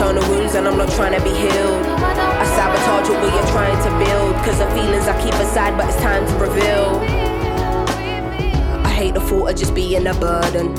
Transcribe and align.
And 0.00 0.66
I'm 0.66 0.76
not 0.76 0.90
trying 0.92 1.16
to 1.16 1.22
be 1.22 1.30
healed. 1.30 1.86
I 1.86 2.44
sabotage 2.56 3.08
what 3.08 3.20
we 3.22 3.28
are 3.28 3.46
trying 3.52 3.78
to 3.84 3.90
build, 4.04 4.34
cause 4.44 4.58
the 4.58 4.66
feelings 4.70 5.06
I 5.06 5.22
keep 5.22 5.34
aside, 5.34 5.76
but 5.76 5.86
it's 5.88 5.96
time 6.00 6.26
to 6.26 6.32
reveal. 6.34 6.96
I 8.84 8.88
hate 8.88 9.14
the 9.14 9.20
thought 9.20 9.50
of 9.50 9.56
just 9.56 9.74
being 9.74 10.06
a 10.06 10.14
burden. 10.14 10.76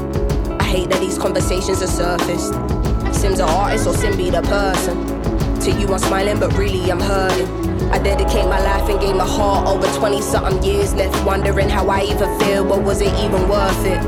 I 0.59 0.63
hate 0.63 0.89
that 0.89 0.99
these 0.99 1.17
conversations 1.17 1.81
are 1.81 1.87
surfaced. 1.87 2.53
Sim's 3.13 3.39
an 3.39 3.49
artist 3.49 3.87
or 3.87 3.93
Sim 3.93 4.17
be 4.17 4.29
the 4.29 4.41
person. 4.41 4.97
To 5.61 5.71
you, 5.71 5.87
I'm 5.93 5.99
smiling, 5.99 6.39
but 6.39 6.57
really 6.57 6.89
I'm 6.89 6.99
hurting. 6.99 7.47
I 7.91 7.99
dedicate 8.01 8.45
my 8.45 8.61
life 8.61 8.89
and 8.89 8.99
gave 8.99 9.15
my 9.15 9.27
heart 9.27 9.67
over 9.67 9.87
20 9.97 10.21
something 10.21 10.63
years 10.63 10.93
left, 10.93 11.25
wondering 11.25 11.69
how 11.69 11.87
I 11.89 12.03
even 12.03 12.39
feel, 12.39 12.63
but 12.63 12.83
was 12.83 13.01
it 13.01 13.13
even 13.19 13.49
worth 13.49 13.85
it? 13.85 13.99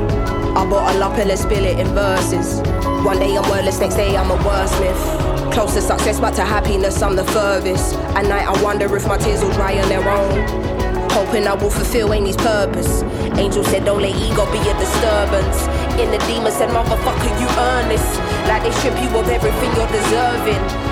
I 0.56 0.68
bottle 0.68 1.02
up 1.02 1.18
and 1.18 1.28
let's 1.28 1.42
spill 1.42 1.64
it 1.64 1.78
in 1.78 1.88
verses. 1.88 2.60
One 3.04 3.18
day 3.18 3.36
I'm 3.36 3.42
wordless, 3.50 3.80
next 3.80 3.96
day 3.96 4.16
I'm 4.16 4.30
a 4.30 4.36
wordsmith. 4.36 5.52
Close 5.52 5.74
to 5.74 5.82
success, 5.82 6.20
but 6.20 6.34
to 6.36 6.44
happiness, 6.44 7.02
I'm 7.02 7.16
the 7.16 7.24
furthest. 7.24 7.96
At 8.14 8.26
night, 8.26 8.46
I 8.46 8.62
wonder 8.62 8.94
if 8.96 9.08
my 9.08 9.18
tears 9.18 9.42
will 9.42 9.52
dry 9.52 9.76
on 9.82 9.88
their 9.88 10.08
own. 10.08 11.10
Hoping 11.10 11.48
I 11.48 11.54
will 11.54 11.68
fulfill 11.68 12.14
Amy's 12.14 12.36
purpose. 12.36 13.02
Angel 13.36 13.64
said, 13.64 13.84
Don't 13.84 14.02
let 14.02 14.14
ego 14.14 14.46
be 14.52 14.58
a 14.58 14.74
disturbance. 14.78 15.66
In 15.98 16.12
the 16.12 16.18
demon 16.30 16.52
said, 16.52 16.70
Motherfucker, 16.70 17.40
you 17.40 17.48
earn 17.58 17.88
this. 17.88 18.06
Like 18.46 18.62
they 18.62 18.70
strip 18.70 18.94
you 18.94 19.10
of 19.18 19.28
everything 19.28 19.70
you're 19.74 19.90
deserving. 19.90 20.91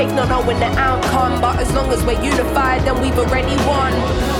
fake 0.00 0.14
not 0.14 0.28
knowing 0.30 0.58
the 0.58 0.70
outcome. 0.78 1.40
But 1.40 1.58
as 1.58 1.70
long 1.74 1.92
as 1.92 2.02
we're 2.04 2.22
unified, 2.22 2.82
then 2.82 3.00
we've 3.02 3.18
already 3.18 3.56
won. 3.66 4.39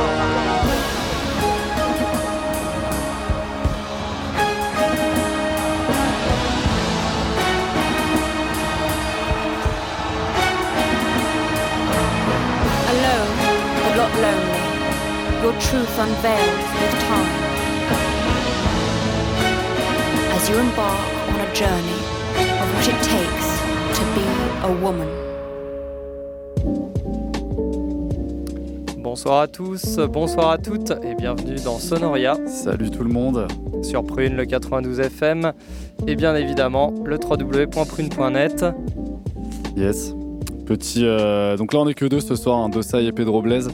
Lonely, 14.15 14.63
your 15.41 15.53
truth 15.59 15.99
unveiled 15.99 16.61
with 16.81 16.95
time. 17.07 17.51
As 20.35 20.49
you 20.49 20.57
embark 20.57 20.99
on 21.29 21.39
a 21.39 21.53
journey 21.53 22.01
of 22.61 22.67
what 22.73 22.87
it 22.87 22.99
takes 23.03 23.49
to 23.97 24.03
be 24.15 24.25
a 24.63 24.71
woman. 24.81 25.07
Bonsoir 28.97 29.41
à 29.41 29.47
tous, 29.47 29.97
bonsoir 30.09 30.51
à 30.51 30.57
toutes 30.57 30.91
et 31.03 31.15
bienvenue 31.15 31.57
dans 31.65 31.79
Sonoria. 31.79 32.35
Salut 32.47 32.91
tout 32.91 33.03
le 33.03 33.11
monde. 33.11 33.47
Sur 33.81 34.03
Prune, 34.03 34.35
le 34.35 34.45
92 34.45 34.99
FM 34.99 35.53
et 36.07 36.15
bien 36.15 36.35
évidemment 36.35 36.93
le 37.03 37.17
www.prune.net. 37.17 38.65
Yes. 39.75 40.13
Petit, 40.71 41.01
euh, 41.03 41.57
donc 41.57 41.73
là 41.73 41.81
on 41.81 41.87
est 41.89 41.93
que 41.93 42.05
deux 42.05 42.21
ce 42.21 42.37
soir, 42.37 42.57
un 42.57 42.69
Dossai 42.69 43.03
et 43.03 43.11
Pedro 43.11 43.41
Blaise. 43.41 43.71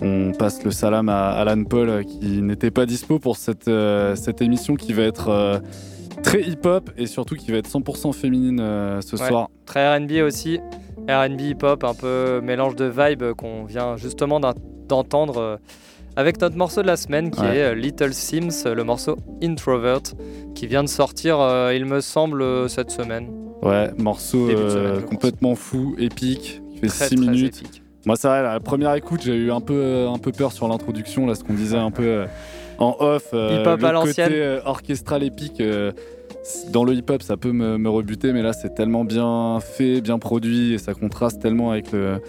On 0.00 0.32
passe 0.32 0.64
le 0.64 0.70
salam 0.70 1.10
à 1.10 1.32
Alan 1.32 1.64
Paul 1.64 1.90
euh, 1.90 2.02
qui 2.02 2.40
n'était 2.40 2.70
pas 2.70 2.86
dispo 2.86 3.18
pour 3.18 3.36
cette, 3.36 3.68
euh, 3.68 4.16
cette 4.16 4.40
émission 4.40 4.74
qui 4.74 4.94
va 4.94 5.02
être 5.02 5.28
euh, 5.28 5.58
très 6.22 6.40
hip-hop 6.40 6.88
et 6.96 7.04
surtout 7.04 7.34
qui 7.34 7.50
va 7.50 7.58
être 7.58 7.68
100% 7.68 8.14
féminine 8.14 8.56
ce 9.02 9.18
soir. 9.18 9.50
Très 9.66 9.98
RB 9.98 10.12
aussi, 10.24 10.60
RB 11.06 11.40
hip-hop, 11.42 11.84
un 11.84 11.92
peu 11.92 12.40
mélange 12.42 12.74
de 12.74 12.86
vibes 12.86 13.34
qu'on 13.34 13.64
vient 13.64 13.98
justement 13.98 14.40
d'entendre 14.40 15.58
avec 16.16 16.40
notre 16.40 16.56
morceau 16.56 16.80
de 16.80 16.86
la 16.86 16.96
semaine 16.96 17.30
qui 17.30 17.44
est 17.44 17.74
Little 17.74 18.14
Sims, 18.14 18.64
le 18.64 18.82
morceau 18.82 19.16
Introvert, 19.42 20.14
qui 20.54 20.66
vient 20.66 20.84
de 20.84 20.88
sortir, 20.88 21.36
il 21.74 21.84
me 21.84 22.00
semble, 22.00 22.70
cette 22.70 22.90
semaine. 22.90 23.49
Ouais, 23.62 23.90
morceau 23.98 24.48
complètement 25.08 25.54
fou, 25.54 25.94
épique, 25.98 26.62
qui 26.72 26.78
fait 26.78 26.88
6 26.88 27.16
minutes. 27.16 27.62
Moi, 28.06 28.16
ça 28.16 28.28
va, 28.28 28.42
la 28.42 28.60
première 28.60 28.94
écoute, 28.94 29.20
j'ai 29.22 29.34
eu 29.34 29.50
un 29.52 29.60
peu, 29.60 30.06
un 30.08 30.18
peu 30.18 30.32
peur 30.32 30.52
sur 30.52 30.66
l'introduction, 30.68 31.26
là, 31.26 31.34
ce 31.34 31.44
qu'on 31.44 31.52
disait 31.52 31.76
un 31.76 31.90
peu 31.90 32.04
euh, 32.04 32.26
en 32.78 32.96
off. 32.98 33.28
Euh, 33.34 33.60
hip-hop 33.60 33.84
à 33.84 33.92
l'ancienne. 33.92 34.28
côté 34.28 34.40
euh, 34.40 34.60
orchestral 34.64 35.22
épique, 35.22 35.62
dans 36.70 36.84
le 36.84 36.94
hip-hop, 36.94 37.22
ça 37.22 37.36
peut 37.36 37.52
me, 37.52 37.88
rebuter, 37.88 38.32
mais 38.32 38.42
là, 38.42 38.54
c'est 38.54 38.74
tellement 38.74 39.04
bien 39.04 39.58
fait, 39.60 40.00
bien 40.00 40.18
produit, 40.18 40.72
et 40.72 40.78
ça 40.78 40.94
contraste 40.94 41.42
tellement 41.42 41.72
avec, 41.72 41.92
le, 41.92 42.22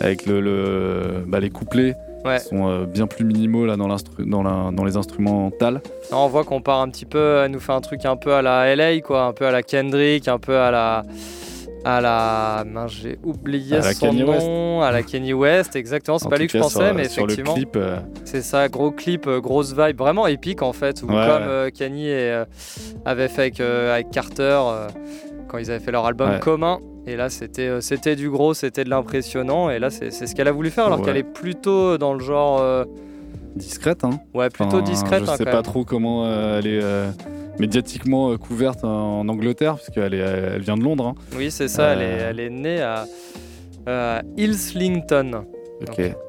avec 0.00 0.26
le, 0.26 1.24
bah, 1.26 1.40
les 1.40 1.50
couplets. 1.50 1.96
Qui 2.24 2.44
sont 2.48 2.84
bien 2.84 3.06
plus 3.06 3.24
minimaux 3.24 3.66
là, 3.66 3.76
dans, 3.76 3.88
dans, 3.88 4.42
la, 4.42 4.70
dans 4.72 4.84
les 4.84 4.96
instrumentales. 4.96 5.80
on 6.12 6.28
voit 6.28 6.44
qu'on 6.44 6.60
part 6.60 6.80
un 6.80 6.88
petit 6.88 7.06
peu, 7.06 7.42
elle 7.44 7.50
nous 7.50 7.60
fait 7.60 7.72
un 7.72 7.80
truc 7.80 8.04
un 8.04 8.16
peu 8.16 8.32
à 8.32 8.42
la 8.42 8.74
LA, 8.74 9.00
quoi, 9.00 9.24
un 9.24 9.32
peu 9.32 9.46
à 9.46 9.50
la 9.50 9.62
Kendrick, 9.62 10.28
un 10.28 10.38
peu 10.38 10.56
à 10.56 10.70
la 10.70 11.02
à 11.84 12.00
la. 12.00 12.86
j'ai 12.88 13.18
oublié 13.22 13.80
son 13.82 14.12
nom. 14.12 14.82
À 14.82 14.90
la 14.90 15.02
Kenny 15.02 15.32
West, 15.32 15.76
exactement. 15.76 16.18
C'est 16.18 16.28
pas 16.28 16.38
lui 16.38 16.46
que 16.46 16.52
je 16.52 16.58
pensais, 16.58 16.92
mais 16.92 17.06
effectivement. 17.06 17.54
Euh, 17.76 17.98
c'est 18.24 18.42
ça, 18.42 18.68
gros 18.68 18.90
clip, 18.90 19.26
euh, 19.26 19.40
grosse 19.40 19.74
vibe, 19.76 19.98
vraiment 19.98 20.26
épique 20.26 20.62
en 20.62 20.72
fait. 20.72 21.02
Où 21.02 21.06
comme 21.06 21.16
euh, 21.18 21.70
Kenny 21.70 22.08
avait 23.04 23.28
fait 23.28 23.60
avec, 23.60 24.10
Carter 24.10 24.60
quand 25.48 25.58
ils 25.58 25.70
avaient 25.70 25.84
fait 25.84 25.92
leur 25.92 26.06
album 26.06 26.38
commun. 26.40 26.80
Et 27.06 27.16
là, 27.16 27.28
c'était 27.28 27.80
c'était 27.80 28.16
du 28.16 28.30
gros, 28.30 28.54
c'était 28.54 28.84
de 28.84 28.90
l'impressionnant. 28.90 29.70
Et 29.70 29.78
là, 29.78 29.90
c'est 29.90 30.10
ce 30.10 30.34
qu'elle 30.34 30.48
a 30.48 30.52
voulu 30.52 30.70
faire, 30.70 30.86
alors 30.86 31.02
qu'elle 31.02 31.16
est 31.16 31.22
plutôt 31.22 31.98
dans 31.98 32.14
le 32.14 32.20
genre. 32.20 32.86
Discrète, 33.56 34.02
hein 34.02 34.18
Ouais, 34.32 34.48
plutôt 34.48 34.80
discrète. 34.80 35.24
Je 35.24 35.30
hein, 35.30 35.36
sais 35.36 35.44
pas 35.44 35.62
trop 35.62 35.84
comment 35.84 36.26
elle 36.56 36.66
est 36.66 36.82
médiatiquement 37.58 38.32
euh, 38.32 38.36
couverte 38.36 38.84
en 38.84 39.28
Angleterre, 39.28 39.76
puisqu'elle 39.76 40.14
elle 40.14 40.60
vient 40.60 40.76
de 40.76 40.82
Londres. 40.82 41.14
Hein. 41.16 41.36
Oui, 41.36 41.50
c'est 41.50 41.68
ça, 41.68 41.92
elle, 41.92 42.02
est, 42.02 42.04
euh. 42.04 42.30
elle, 42.30 42.40
est, 42.40 42.50
née 42.50 42.80
à, 42.80 43.06
à 43.86 44.22
Islington. 44.36 45.44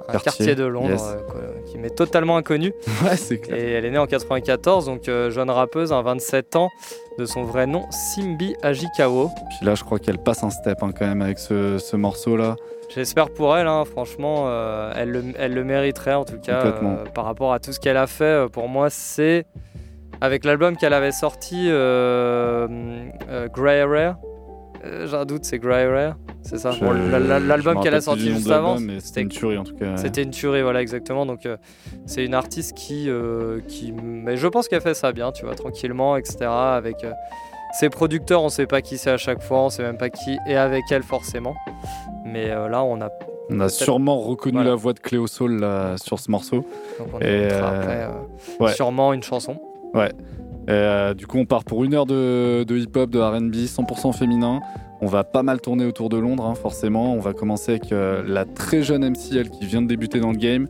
un 0.08 0.18
quartier, 0.18 0.56
de 0.56 0.66
Londres 0.66 1.16
euh, 1.36 1.72
qui 1.72 1.78
m'est 1.78 1.96
totalement 1.96 2.38
inconnu. 2.38 2.74
ouais, 3.04 3.16
c'est 3.16 3.40
clair. 3.40 3.58
Et 3.58 3.72
elle 3.72 3.86
est 3.86 3.92
née 3.92 3.98
en 3.98 4.08
94, 4.08 4.86
donc 4.86 5.06
jeune 5.06 5.50
rappeuse, 5.50 5.94
un 5.94 6.02
27 6.02 6.56
ans, 6.56 6.70
de 7.18 7.26
son 7.26 7.44
vrai 7.44 7.68
nom, 7.68 7.86
Simbi 7.92 8.56
Ajikawa. 8.62 9.30
Puis 9.50 9.66
là, 9.66 9.76
je 9.76 9.84
crois 9.84 10.00
qu'elle 10.00 10.18
passe 10.18 10.44
un 10.44 10.50
step 10.50 10.84
hein, 10.84 10.92
quand 10.98 11.06
même 11.06 11.22
avec 11.22 11.40
ce, 11.40 11.78
ce 11.78 11.96
morceau-là. 11.96 12.56
J'espère 12.94 13.30
pour 13.30 13.56
elle, 13.58 13.68
hein, 13.68 13.84
franchement, 13.86 14.48
elle, 14.96 15.10
le, 15.10 15.24
elle, 15.40 15.54
le, 15.54 15.64
mériterait 15.64 16.14
en 16.14 16.24
tout 16.24 16.38
cas 16.38 16.74
par 17.16 17.26
rapport 17.26 17.52
à 17.52 17.60
tout 17.60 17.74
ce 17.74 17.80
qu'elle 17.80 17.98
a 17.98 18.06
fait. 18.06 18.48
pour 18.52 18.70
moi, 18.70 18.90
c'est 18.92 19.46
avec 20.22 20.46
l'album 20.46 20.78
qu'elle 20.78 20.94
avait 20.94 21.12
sorti, 21.12 21.68
euh, 21.70 22.68
euh, 23.30 23.48
Grey 23.48 23.84
Rare. 23.84 24.18
Euh, 24.86 25.08
j'ai 25.08 25.16
un 25.16 25.26
doute, 25.26 25.46
c'est 25.46 25.60
Grey 25.60 25.88
Rare, 25.88 26.16
c'est 26.42 26.58
ça. 26.58 26.72
l'album 26.80 27.82
qu'elle 27.82 27.96
a 27.96 28.02
sorti 28.02 28.32
juste 28.34 28.50
avant, 28.50 28.78
c'était 29.00 29.22
une 29.22 29.30
tuerie 29.30 29.58
en 29.58 29.64
tout 29.64 29.76
cas. 29.76 29.98
C'était 29.98 30.24
une 30.24 30.32
tuerie, 30.32 30.62
voilà 30.62 30.82
exactement. 30.82 31.26
Donc 31.26 31.48
c'est 32.06 32.24
une 32.24 32.34
artiste 32.34 32.76
qui, 32.76 33.10
qui, 33.68 33.92
mais 33.92 34.38
je 34.38 34.48
pense 34.48 34.68
qu'elle 34.68 34.82
fait 34.82 34.94
ça 34.94 35.12
bien, 35.12 35.32
tu 35.32 35.46
vois, 35.46 35.56
tranquillement, 35.56 36.18
etc. 36.18 36.46
Avec 36.46 37.06
ses 37.80 37.90
producteurs, 37.90 38.44
on 38.44 38.50
sait 38.50 38.68
pas 38.68 38.82
qui 38.82 38.98
c'est 38.98 39.12
à 39.12 39.18
chaque 39.18 39.42
fois, 39.42 39.64
on 39.64 39.70
sait 39.70 39.84
même 39.84 39.98
pas 39.98 40.10
qui 40.10 40.38
est 40.48 40.56
avec 40.56 40.84
elle 40.92 41.04
forcément. 41.04 41.56
Mais 42.26 42.48
là, 42.50 42.84
on 42.84 43.02
a 43.02 43.10
on 43.50 43.60
a 43.60 43.70
sûrement 43.70 44.20
reconnu 44.20 44.64
la 44.64 44.76
voix 44.76 44.94
de 44.94 45.00
Cléo 45.00 45.28
Soul 45.28 45.60
là, 45.60 45.98
sur 45.98 46.20
ce 46.20 46.32
morceau. 46.32 46.66
Donc 47.00 47.08
on 47.14 47.20
et 47.20 47.52
après, 47.52 48.08
sûrement 48.74 49.14
une 49.14 49.24
chanson. 49.24 49.58
Ouais. 49.94 50.12
Euh, 50.70 51.14
du 51.14 51.28
coup, 51.28 51.38
on 51.38 51.46
part 51.46 51.64
pour 51.64 51.84
une 51.84 51.94
heure 51.94 52.06
de, 52.06 52.66
hip-hop, 52.70 53.10
de 53.10 53.20
RB, 53.20 53.54
100% 53.54 54.14
féminin. 54.14 54.60
On 55.02 55.08
va 55.08 55.24
pas 55.24 55.44
mal 55.44 55.60
tourner 55.60 55.86
autour 55.86 56.10
de 56.10 56.18
Londres, 56.18 56.46
hein, 56.46 56.56
forcément. 56.56 57.14
On 57.14 57.20
va 57.20 57.34
commencer 57.34 57.72
avec 57.72 57.92
euh, 57.92 58.24
la 58.26 58.46
très 58.46 58.82
jeune 58.82 59.08
MC, 59.08 59.36
elle, 59.36 59.50
qui 59.50 59.66
vient 59.66 59.82
de 59.82 59.88
débuter 59.88 60.20
dans 60.20 60.32
le 60.32 60.38
game, 60.38 60.68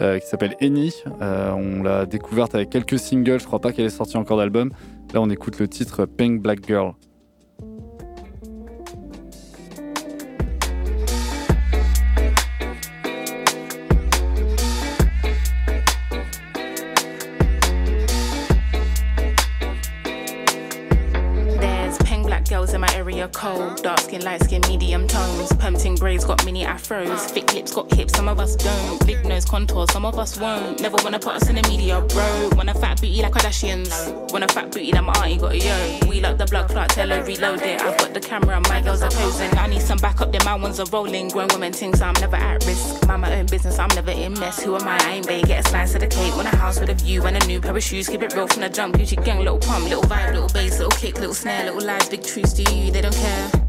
euh, 0.00 0.18
qui 0.18 0.26
s'appelle 0.26 0.56
Eni. 0.60 0.92
on 1.20 1.82
l'a 1.82 2.06
découverte 2.06 2.54
avec 2.54 2.70
quelques 2.70 2.98
singles, 2.98 3.40
je 3.40 3.46
crois 3.46 3.60
pas 3.60 3.72
qu'elle 3.72 3.86
ait 3.86 3.90
sorti 3.90 4.16
encore 4.16 4.38
d'album. 4.38 4.72
Là, 5.12 5.20
on 5.20 5.30
écoute 5.30 5.58
le 5.58 5.68
titre 5.68 6.06
Pink 6.06 6.40
Black 6.40 6.66
Girl. 6.66 6.94
Pumping 25.66 25.96
braids 25.96 26.24
got 26.24 26.44
mini 26.44 26.64
afros. 26.64 27.28
Thick 27.30 27.52
lips 27.52 27.74
got 27.74 27.92
hips, 27.92 28.14
some 28.14 28.28
of 28.28 28.38
us 28.38 28.54
don't. 28.54 29.04
Big 29.04 29.26
nose 29.26 29.44
contours, 29.44 29.90
some 29.92 30.04
of 30.04 30.16
us 30.16 30.38
won't. 30.38 30.80
Never 30.80 30.96
wanna 31.02 31.18
put 31.18 31.34
us 31.34 31.48
in 31.48 31.56
the 31.56 31.62
media, 31.62 32.00
bro. 32.02 32.50
Wanna 32.54 32.72
fat 32.72 33.00
booty 33.00 33.20
like 33.20 33.32
Kardashians. 33.32 33.90
Wanna 34.30 34.46
fat 34.46 34.70
booty 34.70 34.92
that 34.92 35.02
my 35.02 35.12
auntie 35.14 35.38
got 35.38 35.50
a 35.50 35.58
yo. 35.58 36.08
We 36.08 36.20
like 36.20 36.38
the 36.38 36.46
blood 36.46 36.68
clot, 36.70 36.90
tell 36.90 37.08
her 37.08 37.20
reload 37.24 37.62
it. 37.62 37.82
I've 37.82 37.98
got 37.98 38.14
the 38.14 38.20
camera, 38.20 38.60
my 38.68 38.80
girls 38.80 39.02
are 39.02 39.10
posing. 39.10 39.52
I 39.58 39.66
need 39.66 39.82
some 39.82 39.98
backup, 39.98 40.30
then 40.30 40.42
my 40.44 40.54
ones 40.54 40.78
are 40.78 40.86
rolling. 40.92 41.30
Grown 41.30 41.48
women 41.48 41.72
things, 41.72 42.00
I'm 42.00 42.14
never 42.20 42.36
at 42.36 42.64
risk. 42.64 43.04
Mind 43.08 43.22
my 43.22 43.34
own 43.34 43.46
business, 43.46 43.80
I'm 43.80 43.88
never 43.96 44.12
in 44.12 44.34
mess. 44.34 44.62
Who 44.62 44.76
am 44.76 44.86
I? 44.86 44.98
I 45.00 45.10
ain't 45.14 45.26
they 45.26 45.42
get 45.42 45.66
a 45.66 45.68
slice 45.68 45.96
of 45.96 46.00
the 46.00 46.06
cake. 46.06 46.36
Want 46.36 46.46
a 46.46 46.56
house 46.56 46.78
with 46.78 46.90
a 46.90 46.94
view 46.94 47.26
and 47.26 47.42
a 47.42 47.44
new 47.48 47.60
pair 47.60 47.76
of 47.76 47.82
shoes. 47.82 48.08
Keep 48.08 48.22
it 48.22 48.34
real 48.36 48.46
from 48.46 48.62
the 48.62 48.68
jump. 48.68 48.94
Gucci 48.94 49.16
gang, 49.24 49.38
little 49.38 49.58
pump, 49.58 49.88
little 49.88 50.04
vibe, 50.04 50.32
little 50.32 50.48
bass, 50.50 50.78
little 50.78 50.96
kick, 50.96 51.18
little 51.18 51.34
snare, 51.34 51.64
little 51.64 51.84
lies, 51.84 52.08
big 52.08 52.22
truths 52.22 52.52
to 52.52 52.62
you. 52.72 52.92
They 52.92 53.00
don't 53.00 53.16
care 53.16 53.65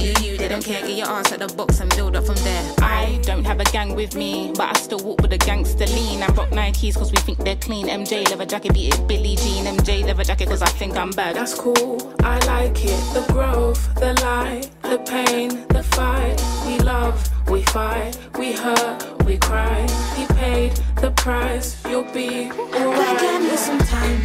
do 0.00 0.24
you? 0.24 0.36
They 0.36 0.48
don't 0.48 0.64
care, 0.64 0.80
get 0.80 0.96
your 0.96 1.08
ass 1.08 1.32
at 1.32 1.40
the 1.40 1.48
box 1.54 1.80
and 1.80 1.90
build 1.96 2.16
up 2.16 2.24
from 2.24 2.36
there. 2.36 2.74
I 2.78 3.20
don't 3.22 3.44
have 3.44 3.60
a 3.60 3.64
gang 3.64 3.94
with 3.94 4.14
me, 4.14 4.52
but 4.56 4.76
I 4.76 4.80
still 4.80 5.00
walk 5.00 5.20
with 5.20 5.32
a 5.32 5.38
gangster 5.38 5.86
lean. 5.86 6.22
I 6.22 6.26
rock 6.28 6.50
Nikes 6.50 6.96
cause 6.96 7.10
we 7.12 7.18
think 7.18 7.38
they're 7.38 7.56
clean. 7.56 7.86
MJ 7.86 8.28
leather 8.28 8.46
jacket, 8.46 8.72
beat 8.74 8.94
it 8.94 9.08
Billie 9.08 9.36
Jean. 9.36 9.64
MJ 9.64 10.04
leather 10.04 10.24
jacket 10.24 10.48
cause 10.48 10.62
I 10.62 10.68
think 10.68 10.96
I'm 10.96 11.10
bad. 11.10 11.36
That's 11.36 11.54
cool, 11.54 12.14
I 12.20 12.38
like 12.46 12.84
it. 12.84 13.00
The 13.14 13.24
growth, 13.32 13.94
the 13.96 14.14
light, 14.22 14.70
the 14.82 14.98
pain, 14.98 15.66
the 15.68 15.82
fight. 15.82 16.40
We 16.66 16.78
love, 16.78 17.16
we 17.48 17.62
fight, 17.62 18.16
we 18.38 18.52
hurt, 18.52 19.24
we 19.24 19.36
cry. 19.38 19.86
He 20.16 20.26
paid 20.34 20.72
the 20.96 21.10
price. 21.12 21.82
You'll 21.86 22.10
be 22.12 22.50
alright. 22.50 23.22
I 23.22 23.38
me 23.40 23.56
some 23.56 23.78
time 23.78 24.20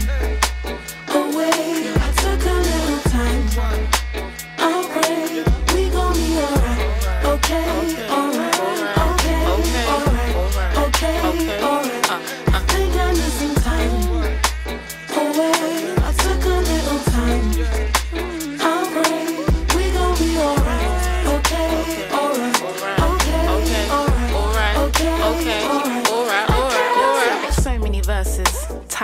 away. 1.10 1.65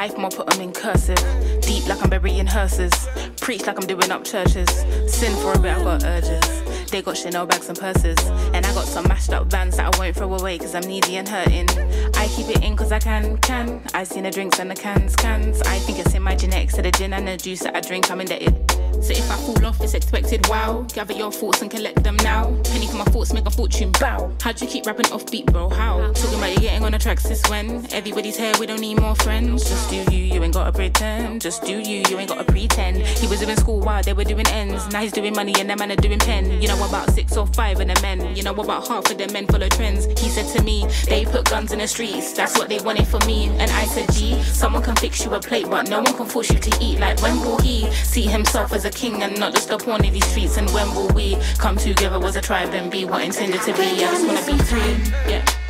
Type 0.02 0.14
them 0.14 0.26
or 0.26 0.32
put 0.32 0.48
them 0.48 0.62
in 0.62 0.72
cursive. 0.72 1.16
Deep 1.62 1.88
like 1.88 2.02
I'm 2.02 2.10
burying 2.10 2.48
hearses. 2.48 3.08
Preach 3.40 3.68
like 3.68 3.78
I'm 3.80 3.86
doing 3.86 4.10
up 4.10 4.24
churches. 4.24 4.68
Sin 5.06 5.32
for 5.44 5.54
a 5.54 5.60
bit, 5.60 5.78
I 5.78 5.84
got 5.84 6.04
urges. 6.04 6.90
They 6.90 7.04
got 7.04 7.18
Chanel 7.18 7.46
bags 7.46 7.70
and 7.70 7.78
purses. 7.78 8.18
And 8.52 8.66
I 8.66 8.74
got 8.74 8.86
some 8.86 9.08
mashed 9.08 9.32
up 9.32 9.46
vans 9.46 9.78
that 9.78 9.94
I 9.94 10.00
won't 10.00 10.16
throw 10.16 10.34
away 10.34 10.58
cause 10.58 10.74
I'm 10.74 10.82
needy 10.86 11.18
and 11.18 11.30
hurting. 11.30 11.70
I 12.16 12.28
keep 12.30 12.50
it 12.50 12.64
in 12.64 12.76
cause 12.76 12.92
I 12.92 12.98
can, 12.98 13.38
can. 13.38 13.84
I 13.94 14.04
seen 14.04 14.24
the 14.24 14.32
drinks 14.32 14.58
and 14.58 14.72
the 14.72 14.76
cans, 14.76 15.16
cans. 15.16 15.62
I 15.62 15.78
think 15.78 16.00
it's 16.00 16.16
in 16.16 16.24
my 16.24 16.34
genetics. 16.34 16.74
So 16.74 16.82
the 16.82 16.90
gin 16.90 17.14
and 17.14 17.28
the 17.28 17.38
juice 17.38 17.60
that 17.60 17.76
I 17.76 17.82
drink, 17.82 18.10
I'm 18.10 18.22
indebted. 18.22 18.81
So 19.02 19.14
if 19.14 19.30
I 19.32 19.36
fall 19.36 19.66
off, 19.66 19.82
it's 19.82 19.96
expected. 19.96 20.48
Wow, 20.48 20.86
gather 20.94 21.14
your 21.14 21.32
thoughts 21.32 21.62
and 21.62 21.72
collect 21.72 22.04
them 22.04 22.18
now. 22.18 22.56
Penny 22.66 22.88
for 22.88 22.98
my 22.98 23.04
thoughts, 23.06 23.34
make 23.34 23.48
a 23.48 23.50
fortune. 23.50 23.92
Bow. 24.00 24.32
How'd 24.42 24.62
you 24.62 24.68
keep 24.68 24.86
rapping 24.86 25.12
off 25.12 25.30
beat, 25.32 25.48
bro? 25.48 25.70
How? 25.70 26.12
Talking 26.14 26.38
about 26.38 26.54
you 26.54 26.60
getting 26.60 26.84
on 26.84 26.92
the 26.92 27.00
tracks 27.00 27.24
this 27.24 27.42
when 27.50 27.92
everybody's 27.94 28.38
here, 28.38 28.54
we 28.60 28.68
don't 28.68 28.80
need 28.80 29.00
more 29.00 29.16
friends. 29.16 29.68
Just 29.68 29.90
do 29.90 29.98
you, 30.16 30.36
you 30.36 30.44
ain't 30.44 30.54
gotta 30.54 30.72
pretend. 30.72 31.42
Just 31.42 31.64
do 31.64 31.80
you, 31.80 32.04
you 32.10 32.20
ain't 32.20 32.30
gotta 32.30 32.44
pretend. 32.44 32.98
He 32.98 33.28
was 33.28 33.40
doing 33.40 33.56
school 33.56 33.80
while 33.80 34.04
they 34.04 34.14
were 34.14 34.24
doing 34.24 34.48
ends. 34.50 34.88
Now 34.92 35.02
he's 35.02 35.12
doing 35.12 35.34
money 35.34 35.54
and 35.60 35.70
them 35.70 35.80
man 35.80 35.92
are 35.92 35.96
doing 35.96 36.20
pen. 36.20 36.62
You 36.62 36.68
know 36.68 36.88
about 36.88 37.10
six 37.10 37.36
or 37.36 37.48
five 37.48 37.80
of 37.80 37.88
the 37.88 38.00
men. 38.04 38.36
You 38.36 38.44
know 38.44 38.54
about 38.54 38.88
half 38.88 39.10
of 39.10 39.18
the 39.18 39.28
men 39.34 39.48
follow 39.48 39.68
trends. 39.70 40.06
He 40.22 40.30
said 40.30 40.46
to 40.56 40.64
me, 40.64 40.86
they 41.08 41.26
put 41.26 41.50
guns 41.50 41.72
in 41.72 41.80
the 41.80 41.88
streets. 41.88 42.34
That's 42.34 42.56
what 42.58 42.70
they 42.70 42.80
wanted 42.80 43.08
for 43.08 43.20
me. 43.26 43.48
And 43.58 43.72
I 43.72 43.86
said, 43.86 44.12
G, 44.12 44.42
someone 44.44 44.84
can 44.84 44.96
fix 44.96 45.26
you 45.26 45.34
a 45.34 45.40
plate, 45.40 45.66
but 45.68 45.90
no 45.90 46.02
one 46.02 46.14
can 46.16 46.28
force 46.28 46.52
you 46.52 46.60
to 46.60 46.78
eat. 46.80 47.00
Like 47.00 47.20
when 47.24 47.40
will 47.40 47.60
he 47.62 47.92
see 47.92 48.28
himself 48.28 48.74
as 48.74 48.86
a 48.86 48.91
king 48.92 49.24
and 49.24 49.40
not 49.40 49.54
just 49.54 49.70
a 49.70 49.78
pawn 49.78 50.04
in 50.06 50.14
these 50.14 50.26
streets? 50.26 50.58
And 50.58 50.70
when 50.72 50.94
will 50.96 51.10
we 51.10 51.38
come 51.58 51.78
together 51.78 52.24
as 52.26 52.36
a 52.36 52.42
tribe 52.42 52.74
and 52.74 52.92
be 52.92 53.06
what 53.06 53.24
intended 53.24 53.62
to 53.62 53.74
be? 53.74 53.84
I 53.84 53.98
just 53.98 54.28
wanna 54.28 54.46
be 54.46 54.64
free. 54.64 55.32
Yeah. 55.32 55.61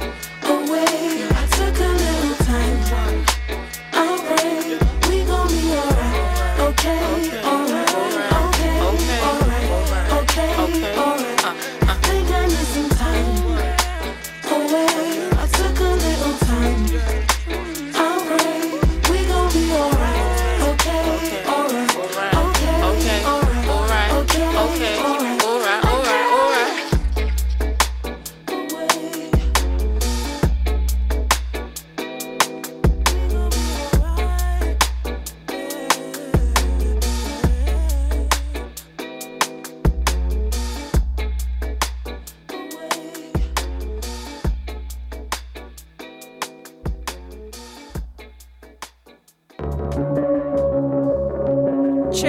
Vous 52.22 52.28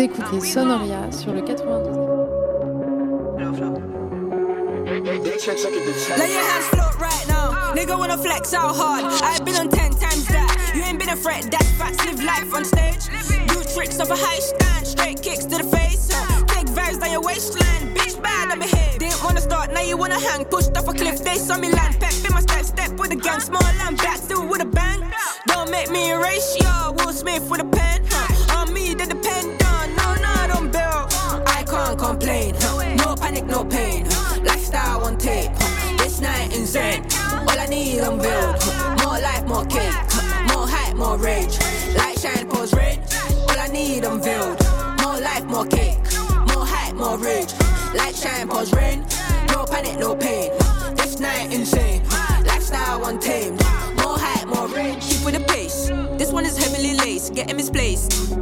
écoutez 0.00 0.40
Sonoria 0.40 1.12
sur 1.12 1.34
le 1.34 1.42
92. 1.42 1.76
Let 6.16 6.30
your 6.30 6.40
hands 6.40 6.64
float 6.70 6.98
right 6.98 7.28
now. 7.28 7.74
Nigga 7.74 7.98
wanna 7.98 8.16
flex 8.16 8.54
out 8.54 8.74
hard. 8.74 9.04
I've 9.22 9.44
been 9.44 9.56
on 9.56 9.68
ten 9.68 9.92
times 9.92 10.24
that. 10.28 10.72
You 10.74 10.82
ain't 10.82 10.98
been 10.98 11.10
a 11.10 11.16
threat, 11.16 11.50
that's 11.50 11.70
facts. 11.72 12.02
Live 12.06 12.24
life 12.24 12.54
on 12.54 12.64
stage. 12.64 13.04
Do 13.48 13.62
tricks 13.74 14.00
off 14.00 14.08
a 14.08 14.16
high 14.16 14.38
stand. 14.38 14.86
Straight 14.86 15.20
kicks 15.20 15.44
to 15.44 15.58
the 15.58 15.64
face. 15.64 16.08
Take 16.46 16.68
vibes 16.68 16.98
down 17.00 17.10
your 17.12 17.20
waistline. 17.20 17.92
Bitch 17.94 18.16
bad. 18.22 18.58
Didn't 18.98 19.22
wanna 19.22 19.42
start, 19.42 19.72
now 19.74 19.82
you 19.82 19.98
wanna 19.98 20.18
hang. 20.18 20.46
Pushed 20.46 20.74
off 20.74 20.88
a 20.88 20.94
cliff, 20.94 21.22
they 21.22 21.36
saw 21.36 21.58
me 21.58 21.68
land. 21.70 22.00
Pep 22.00 22.14
in 22.24 22.32
my 22.32 22.40
step, 22.40 22.64
step 22.64 22.98
with 22.98 23.12
a 23.12 23.16
gang. 23.16 23.40
Small 23.40 23.62
and 23.62 23.98
back, 23.98 24.16
still 24.16 24.46
with 24.48 24.62
a. 24.62 24.65
Don't 25.66 25.72
make 25.72 25.90
me 25.90 26.12
erase 26.12 26.56
ya. 26.60 26.92
Will 26.92 27.12
Smith 27.12 27.50
with 27.50 27.60
a 27.60 27.64
pen. 27.64 28.00
Huh? 28.08 28.56
On 28.60 28.72
me, 28.72 28.94
they 28.94 29.04
depend 29.04 29.60
on. 29.64 29.96
No, 29.96 30.14
no, 30.14 30.30
I 30.42 30.46
don't 30.46 30.70
build. 30.70 31.12
I 31.44 31.64
can't 31.66 31.98
complain. 31.98 32.54
huh. 32.56 32.94
No 32.94 33.16
panic, 33.16 33.46
no 33.46 33.64
pain. 33.64 34.06
huh. 34.08 34.40
Lifestyle 34.44 35.02
on 35.02 35.18
tape. 35.18 35.50
huh. 35.56 35.96
This 36.04 36.20
night 36.20 36.54
insane. 36.54 37.04
All 37.48 37.58
I 37.58 37.66
need, 37.66 37.98
I'm 37.98 38.16
build. 38.16 38.56
huh. 38.62 38.94
More 39.04 39.18
life, 39.18 39.44
more 39.48 39.64
cake. 39.66 39.90
huh. 39.90 40.54
More 40.54 40.68
hype, 40.68 40.94
more 40.94 41.18
rage. 41.18 41.58
Light 41.96 42.16
shine, 42.16 42.46
pose 42.48 42.72
red. 42.72 43.00
All 43.50 43.58
I 43.58 43.66
need, 43.66 44.04
I'm 44.04 44.20
build. 44.20 44.62
More 45.02 45.18
life, 45.18 45.46
more 45.46 45.66
cake. 45.66 45.98
More 46.54 46.64
hype, 46.64 46.94
more 46.94 47.18
rage. 47.18 47.52
Light 47.92 48.14
shine, 48.14 48.46
pause 48.46 48.72
rain. 48.72 49.04
No 49.48 49.64
panic, 49.66 49.98
no 49.98 50.14
pain. 50.14 50.52
This 50.94 51.18
night 51.18 51.52
insane. 51.52 52.04
Lifestyle 52.44 53.04
untamed. 53.06 53.60
More 54.46 54.66
more 54.66 54.76
rage. 54.76 55.02
Keep 55.02 55.24
with 55.24 55.34
the 55.34 55.44
pace. 55.48 55.88
This 56.18 56.32
one 56.32 56.44
is 56.44 56.56
heavily 56.56 56.94
laced. 56.94 57.34
Getting 57.34 57.56
misplaced. 57.56 58.32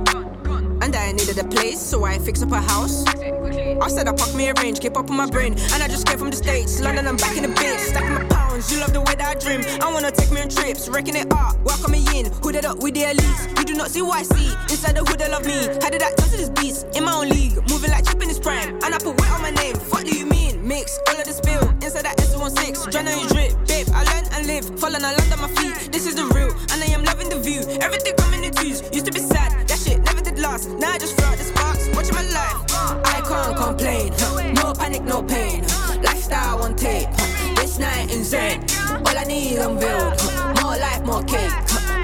And 0.83 0.95
I 0.97 1.13
needed 1.13 1.39
a 1.39 1.45
place, 1.45 1.81
so 1.81 2.05
I 2.05 2.19
fix 2.19 2.43
up 2.43 2.53
a 2.53 2.61
house. 2.61 3.05
I 3.07 3.89
said 3.89 4.07
I 4.09 4.13
pack 4.13 4.35
me 4.35 4.49
a 4.49 4.55
range, 4.55 4.81
keep 4.81 4.97
up 4.97 5.11
on 5.11 5.17
my 5.17 5.27
brain. 5.27 5.55
And 5.73 5.83
I 5.83 5.89
just 5.89 6.07
came 6.07 6.19
from 6.19 6.31
the 6.31 6.37
States, 6.37 6.81
London, 6.81 7.07
I'm 7.07 7.17
back 7.17 7.37
in 7.37 7.43
the 7.43 7.49
bitch. 7.49 7.79
Stacking 7.79 8.15
my 8.15 8.25
pounds, 8.25 8.71
you 8.71 8.81
love 8.81 8.93
the 8.93 9.01
way 9.01 9.15
that 9.15 9.37
I 9.37 9.39
dream. 9.39 9.63
I 9.81 9.93
wanna 9.93 10.11
take 10.11 10.31
me 10.31 10.43
on 10.43 10.49
trips, 10.49 10.89
wrecking 10.89 11.17
it 11.17 11.33
up, 11.33 11.59
welcome 11.63 11.93
me 11.93 12.05
in. 12.15 12.27
Hooded 12.43 12.67
up 12.67 12.79
with 12.79 12.95
the 12.95 13.03
elites. 13.03 13.59
You 13.59 13.65
do 13.65 13.75
not 13.75 13.91
see 13.91 14.03
what 14.03 14.19
I 14.19 14.23
see. 14.25 14.53
Inside 14.71 14.97
the 14.97 15.05
hood, 15.05 15.19
they 15.19 15.31
love 15.31 15.47
me. 15.47 15.57
How 15.81 15.89
did 15.89 16.03
that 16.03 16.19
turn 16.19 16.29
to 16.31 16.37
this 16.37 16.51
beast? 16.51 16.87
In 16.95 17.05
my 17.05 17.15
own 17.15 17.29
league, 17.31 17.57
moving 17.71 17.91
like 17.91 18.05
chip 18.07 18.21
in 18.23 18.29
his 18.29 18.39
prime. 18.39 18.75
And 18.85 18.95
I 18.95 18.99
put 18.99 19.19
weight 19.21 19.31
on 19.31 19.41
my 19.43 19.51
name. 19.51 19.77
Fuck 19.77 20.05
do 20.05 20.17
you 20.17 20.27
mean? 20.27 20.44
Mix 20.65 20.99
all 21.09 21.21
of 21.21 21.27
the 21.27 21.33
spill 21.33 21.61
inside 21.85 22.07
that 22.09 22.17
S16. 22.17 22.91
Join 22.91 23.07
on 23.07 23.19
your 23.21 23.29
drip, 23.29 23.53
babe. 23.69 23.87
I 23.93 24.03
learn 24.09 24.25
and 24.33 24.47
live, 24.47 24.65
fall 24.81 24.95
and 24.95 25.05
I 25.05 25.13
land 25.13 25.31
on 25.35 25.43
my 25.43 25.49
feet. 25.61 25.93
This 25.93 26.07
is 26.07 26.15
the 26.15 26.25
real, 26.33 26.51
and 26.73 26.83
I 26.83 26.87
am 26.87 27.05
loving 27.05 27.29
the 27.29 27.39
view. 27.39 27.61
Everything 27.85 28.15
coming 28.17 28.45
in 28.45 28.53
twos. 28.55 28.81
Used 28.91 29.05
to 29.05 29.13
be 29.13 29.21
sad, 29.21 29.69
that 29.69 29.79
shit 29.79 30.01
never 30.01 30.23
did 30.23 30.39
last. 30.39 30.71
Now 30.71 30.93
I 30.93 30.99
just 30.99 31.17
throw 31.19 31.29
out 31.29 31.37
the 31.37 31.45
sparks, 31.45 31.89
watching 31.93 32.15
my 32.15 32.25
life. 32.33 32.65
I 33.05 33.21
can't 33.29 33.57
complain. 33.59 34.55
No 34.55 34.73
panic, 34.73 35.03
no 35.03 35.23
pain. 35.23 35.65
Lifestyle 36.01 36.63
on 36.63 36.77
tape. 36.77 37.11
This 37.57 37.79
night 37.79 38.11
insane. 38.11 38.65
All 39.05 39.19
I 39.19 39.25
need, 39.25 39.57
build. 39.59 40.17
More 40.65 40.81
life, 40.81 41.05
more 41.05 41.23
cake. 41.25 41.53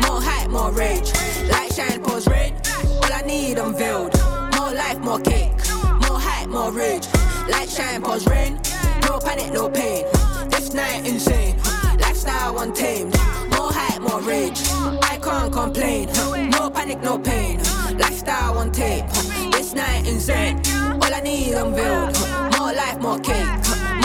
More 0.05 0.21
hype, 0.21 0.51
more 0.51 0.71
rage. 0.73 1.09
Light 1.49 1.73
shine, 1.73 2.03
pose 2.03 2.29
red. 2.29 2.53
All 3.01 3.13
I 3.13 3.23
need, 3.25 3.57
build. 3.57 4.13
More 4.53 4.73
life, 4.77 4.99
more 4.99 5.21
cake. 5.21 5.57
More 6.05 6.21
hype, 6.21 6.49
more 6.49 6.71
rage. 6.73 7.09
Light 7.51 7.69
shine, 7.69 8.01
pause 8.01 8.27
rain. 8.29 8.61
No 9.03 9.19
panic, 9.19 9.53
no 9.53 9.69
pain. 9.69 10.05
This 10.51 10.73
night 10.73 11.07
insane. 11.07 11.57
Lifestyle 11.99 12.59
untamed. 12.59 13.15
More 13.51 13.73
hype, 13.73 14.01
more 14.01 14.21
rage. 14.21 14.61
I 15.03 15.19
can't 15.21 15.53
complain. 15.53 16.09
No 16.51 16.71
panic, 16.71 17.03
no 17.03 17.19
pain. 17.19 17.59
Lifestyle 17.99 18.57
on 18.59 18.71
tape. 18.71 19.05
This 19.51 19.75
night 19.75 20.07
insane. 20.07 20.63
All 21.03 21.13
I 21.15 21.21
need, 21.23 21.55
I'm. 21.55 21.71
More 21.73 22.73
life, 22.73 22.99
more 23.01 23.19
cake. 23.19 23.47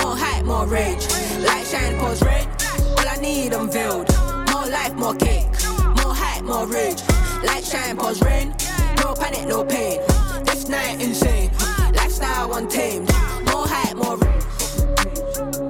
More 0.01 0.15
hype, 0.17 0.43
more 0.45 0.65
rage. 0.65 1.05
Light 1.45 1.65
shine, 1.67 1.99
pause 1.99 2.21
red. 2.23 2.47
All 2.97 3.07
I 3.07 3.17
need, 3.21 3.53
I'm. 3.53 3.67
More 4.51 4.67
life, 4.67 4.95
more 4.95 5.15
cake. 5.15 5.47
More 5.97 6.15
hype, 6.15 6.43
more 6.43 6.65
rage. 6.67 7.01
Light 7.43 7.63
shine, 7.63 7.95
pause 7.95 8.21
rain. 8.23 8.55
No 8.97 9.13
panic, 9.13 9.47
no 9.47 9.63
pain. 9.63 9.99
This 10.45 10.67
night 10.67 10.99
insane. 10.99 11.51
Lifestyle 11.93 12.53
untamed. 12.53 13.11
More 13.55 13.67
hype, 13.69 13.95
more 13.95 15.64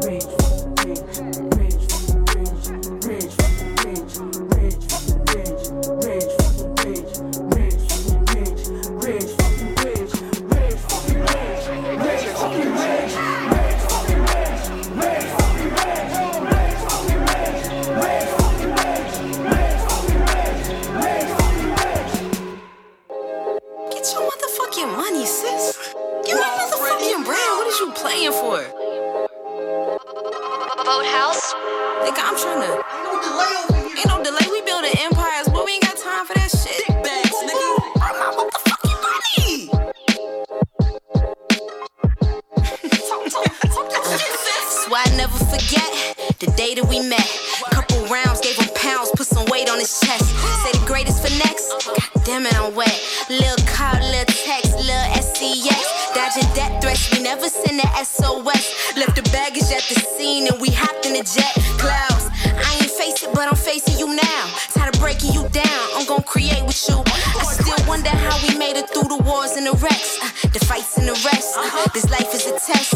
this 71.95 72.09
life 72.09 72.33
is 72.35 72.45
a 72.45 72.51
test. 72.59 72.91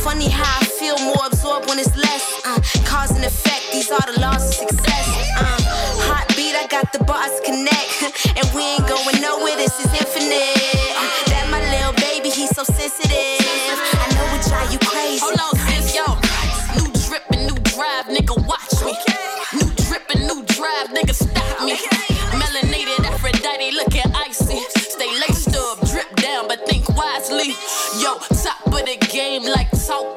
Funny 0.00 0.30
how 0.30 0.60
I 0.60 0.64
feel 0.64 0.96
more 0.98 1.26
absorbed 1.26 1.68
when 1.68 1.78
it's 1.78 1.94
less. 1.94 2.24
Uh, 2.46 2.58
cause 2.88 3.10
and 3.10 3.22
effect, 3.22 3.70
these 3.70 3.90
are 3.92 4.00
the 4.10 4.18
laws 4.18 4.42
of 4.48 4.68
success. 4.68 5.06
Uh, 5.36 5.60
heartbeat, 6.08 6.56
I 6.56 6.66
got 6.66 6.90
the 6.90 7.04
bars 7.04 7.38
connect. 7.44 8.00
and 8.38 8.46
we 8.56 8.62
ain't 8.62 8.88
going 8.88 9.20
nowhere, 9.20 9.56
this 9.56 9.78
is 9.78 9.92
infinite. 9.92 10.56
Uh, 10.96 11.10
that 11.28 11.48
my 11.50 11.60
little 11.68 11.92
baby, 12.00 12.30
he's 12.30 12.50
so 12.56 12.64
sensitive. 12.64 13.09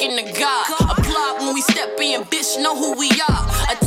Talking 0.03 0.25
to 0.25 0.39
God. 0.39 0.65
Applaud 0.81 1.39
when 1.39 1.53
we 1.53 1.61
step 1.61 1.99
in, 1.99 2.21
bitch, 2.23 2.61
know 2.61 2.75
who 2.75 2.97
we 2.97 3.09
are. 3.29 3.43
Attached 3.71 3.82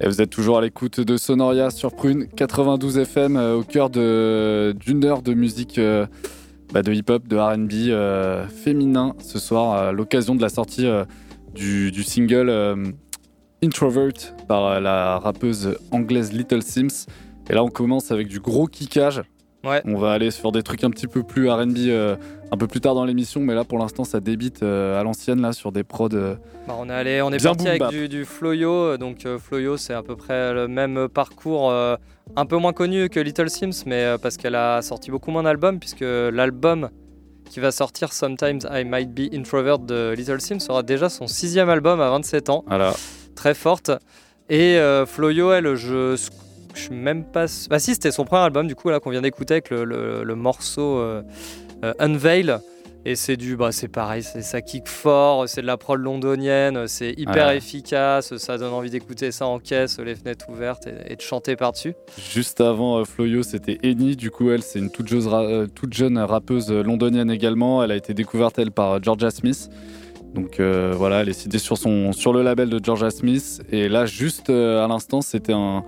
Et 0.00 0.06
vous 0.08 0.20
êtes 0.20 0.30
toujours 0.30 0.58
à 0.58 0.60
l'écoute 0.60 1.00
de 1.00 1.16
Sonoria 1.16 1.70
sur 1.70 1.94
Prune 1.94 2.26
92 2.28 2.98
FM 2.98 3.36
euh, 3.36 3.56
au 3.56 3.62
cœur 3.62 3.88
de- 3.88 4.74
d'une 4.78 5.04
heure 5.04 5.22
de 5.22 5.32
musique 5.32 5.78
euh, 5.78 6.06
bah, 6.72 6.82
de 6.82 6.92
hip-hop, 6.92 7.26
de 7.26 7.36
RB 7.36 7.88
euh, 7.90 8.46
féminin 8.46 9.14
ce 9.18 9.38
soir 9.38 9.72
à 9.72 9.92
l'occasion 9.92 10.34
de 10.34 10.42
la 10.42 10.50
sortie 10.50 10.86
du, 11.54 11.90
du 11.90 12.02
single 12.02 12.92
Introvert 13.64 14.12
par 14.46 14.80
la 14.82 15.18
rappeuse 15.18 15.78
anglaise 15.90 16.32
Little 16.32 16.62
Sims. 16.62 17.06
Et 17.48 17.54
là 17.54 17.64
on 17.64 17.68
commence 17.70 18.10
avec 18.10 18.28
du 18.28 18.38
gros 18.40 18.66
kickage. 18.66 19.22
Ouais. 19.64 19.80
On 19.86 19.96
va 19.96 20.12
aller 20.12 20.30
sur 20.30 20.52
des 20.52 20.62
trucs 20.62 20.84
un 20.84 20.90
petit 20.90 21.06
peu 21.06 21.22
plus 21.22 21.48
RB 21.48 21.74
un 22.52 22.56
peu 22.56 22.66
plus 22.66 22.80
tard 22.80 22.94
dans 22.94 23.04
l'émission, 23.04 23.40
mais 23.40 23.54
là 23.54 23.64
pour 23.64 23.78
l'instant 23.78 24.04
ça 24.04 24.20
débite 24.20 24.62
euh, 24.62 24.98
à 25.00 25.02
l'ancienne 25.02 25.40
là 25.40 25.52
sur 25.52 25.72
des 25.72 25.82
prods. 25.84 26.08
euh, 26.14 26.36
Bah, 26.68 26.74
on 26.78 26.88
est 26.88 26.92
allé, 26.92 27.20
on 27.22 27.30
est 27.32 27.42
parti 27.42 27.68
avec 27.68 27.86
du, 27.88 28.08
du 28.08 28.24
Floyo, 28.24 28.70
euh, 28.72 28.96
donc 28.98 29.26
euh, 29.26 29.38
Floyo 29.38 29.76
c'est 29.76 29.94
à 29.94 30.02
peu 30.02 30.14
près 30.16 30.52
le 30.54 30.68
même 30.68 31.08
parcours, 31.08 31.72
un 31.72 32.46
peu 32.46 32.56
moins 32.56 32.72
connu 32.72 33.08
que 33.08 33.18
Little 33.20 33.50
Sims, 33.50 33.84
mais 33.86 34.14
parce 34.22 34.36
qu'elle 34.36 34.54
a 34.54 34.80
sorti 34.82 35.10
beaucoup 35.10 35.30
moins 35.30 35.42
d'albums, 35.42 35.78
puisque 35.78 36.00
l'album 36.02 36.90
qui 37.50 37.60
va 37.60 37.70
sortir 37.70 38.12
Sometimes 38.12 38.60
I 38.70 38.84
Might 38.84 39.10
Be 39.14 39.32
Introvert 39.32 39.78
de 39.78 40.12
Little 40.16 40.40
Sims 40.40 40.60
sera 40.60 40.82
déjà 40.82 41.08
son 41.08 41.26
sixième 41.28 41.68
album 41.68 42.00
à 42.00 42.10
27 42.10 42.50
ans, 42.50 42.64
Voilà. 42.66 42.92
très 43.34 43.54
forte. 43.54 43.90
Et 44.48 44.78
Floyo, 45.06 45.52
elle, 45.52 45.74
je, 45.76 46.16
je 46.74 46.80
suis 46.80 46.94
même 46.94 47.24
pas, 47.24 47.46
bah 47.70 47.78
si 47.80 47.94
c'était 47.94 48.10
son 48.12 48.24
premier 48.24 48.42
album 48.42 48.66
du 48.68 48.74
coup 48.76 48.88
là 48.90 49.00
qu'on 49.00 49.10
vient 49.10 49.22
d'écouter 49.22 49.54
avec 49.54 49.70
le, 49.70 49.84
le- 49.84 50.22
le 50.24 50.34
morceau 50.34 51.00
Unveil. 51.98 52.56
Et 53.08 53.14
c'est 53.14 53.36
du, 53.36 53.54
bah 53.56 53.70
c'est 53.70 53.86
pareil, 53.86 54.24
c'est 54.24 54.42
ça 54.42 54.60
kick 54.60 54.88
fort, 54.88 55.48
c'est 55.48 55.60
de 55.62 55.66
la 55.68 55.76
prod 55.76 56.00
londonienne, 56.00 56.88
c'est 56.88 57.12
hyper 57.16 57.46
Ouais. 57.46 57.58
efficace, 57.58 58.36
ça 58.36 58.58
donne 58.58 58.72
envie 58.72 58.90
d'écouter 58.90 59.30
ça 59.30 59.46
en 59.46 59.60
caisse, 59.60 60.00
les 60.00 60.16
fenêtres 60.16 60.46
ouvertes 60.48 60.88
et, 60.88 61.12
et 61.12 61.14
de 61.14 61.20
chanter 61.20 61.54
par-dessus. 61.54 61.94
Juste 62.18 62.60
avant 62.60 62.98
euh, 62.98 63.04
Floyo, 63.04 63.44
c'était 63.44 63.78
Eni. 63.84 64.16
Du 64.16 64.32
coup, 64.32 64.50
elle, 64.50 64.62
c'est 64.62 64.80
une 64.80 64.90
toute 64.90 65.12
euh, 65.12 65.68
toute 65.72 65.92
jeune 65.94 66.18
rappeuse 66.18 66.72
euh, 66.72 66.82
londonienne 66.82 67.30
également. 67.30 67.84
Elle 67.84 67.92
a 67.92 67.96
été 67.96 68.12
découverte, 68.12 68.58
elle, 68.58 68.72
par 68.72 68.94
euh, 68.94 68.98
Georgia 69.00 69.30
Smith. 69.30 69.68
Donc 70.34 70.58
euh, 70.58 70.92
voilà, 70.96 71.20
elle 71.20 71.28
est 71.28 71.32
citée 71.32 71.58
sur, 71.58 71.78
son, 71.78 72.10
sur 72.12 72.32
le 72.32 72.42
label 72.42 72.70
de 72.70 72.84
Georgia 72.84 73.10
Smith. 73.10 73.62
Et 73.70 73.88
là, 73.88 74.04
juste 74.04 74.50
euh, 74.50 74.84
à 74.84 74.88
l'instant, 74.88 75.20
c'était 75.20 75.52
un, 75.52 75.84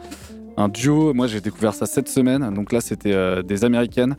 un 0.56 0.68
duo. 0.68 1.12
Moi, 1.14 1.26
j'ai 1.26 1.40
découvert 1.40 1.74
ça 1.74 1.86
cette 1.86 2.08
semaine. 2.08 2.54
Donc 2.54 2.72
là, 2.72 2.80
c'était 2.80 3.12
euh, 3.12 3.42
des 3.42 3.64
Américaines. 3.64 4.16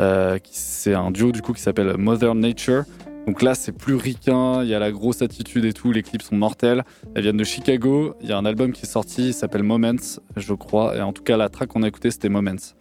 Euh, 0.00 0.38
c'est 0.50 0.94
un 0.94 1.10
duo, 1.10 1.32
du 1.32 1.42
coup, 1.42 1.52
qui 1.52 1.62
s'appelle 1.62 1.96
Mother 1.96 2.34
Nature. 2.34 2.84
Donc 3.26 3.40
là, 3.40 3.54
c'est 3.54 3.72
plus 3.72 3.94
ricain, 3.94 4.62
il 4.62 4.68
y 4.68 4.74
a 4.74 4.78
la 4.78 4.92
grosse 4.92 5.22
attitude 5.22 5.64
et 5.64 5.72
tout, 5.72 5.92
les 5.92 6.02
clips 6.02 6.22
sont 6.22 6.36
mortels. 6.36 6.84
Elles 7.14 7.22
viennent 7.22 7.38
de 7.38 7.44
Chicago, 7.44 8.14
il 8.20 8.28
y 8.28 8.32
a 8.32 8.36
un 8.36 8.44
album 8.44 8.72
qui 8.72 8.82
est 8.82 8.88
sorti, 8.88 9.28
il 9.28 9.34
s'appelle 9.34 9.62
Moments, 9.62 10.20
je 10.36 10.52
crois. 10.52 10.94
Et 10.94 11.00
en 11.00 11.14
tout 11.14 11.22
cas, 11.22 11.38
la 11.38 11.48
track 11.48 11.70
qu'on 11.70 11.82
a 11.82 11.88
écoutée, 11.88 12.10
c'était 12.10 12.28
Moments. 12.28 12.74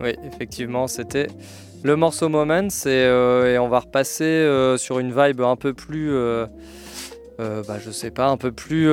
Oui, 0.00 0.14
effectivement, 0.24 0.86
c'était 0.86 1.28
le 1.82 1.96
morceau 1.96 2.28
Moments 2.28 2.68
et, 2.68 2.88
euh, 2.88 3.54
et 3.54 3.58
on 3.58 3.68
va 3.68 3.80
repasser 3.80 4.24
euh, 4.24 4.76
sur 4.76 4.98
une 4.98 5.12
vibe 5.12 5.40
un 5.40 5.56
peu 5.56 5.72
plus, 5.72 6.12
euh, 6.12 6.46
bah, 7.38 7.78
je 7.82 7.90
sais 7.90 8.10
pas, 8.10 8.28
un 8.28 8.36
peu 8.36 8.52
plus 8.52 8.86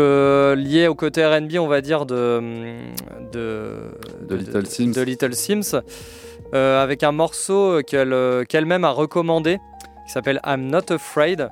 liée 0.55 0.87
au 0.87 0.95
côté 0.95 1.25
R&B, 1.25 1.57
on 1.59 1.67
va 1.67 1.81
dire 1.81 2.05
de 2.05 2.41
de, 3.33 3.73
De 4.29 4.35
Little 4.35 4.65
Sims. 4.65 4.91
de 4.93 5.01
Little 5.01 5.33
Sims, 5.33 5.81
euh, 6.53 6.81
avec 6.81 7.03
un 7.03 7.11
morceau 7.11 7.81
qu'elle 7.85 8.13
euh, 8.13 8.43
qu'elle-même 8.43 8.83
a 8.83 8.91
recommandé, 8.91 9.59
qui 10.05 10.11
s'appelle 10.11 10.39
I'm 10.45 10.67
Not 10.67 10.91
Afraid 10.91 11.49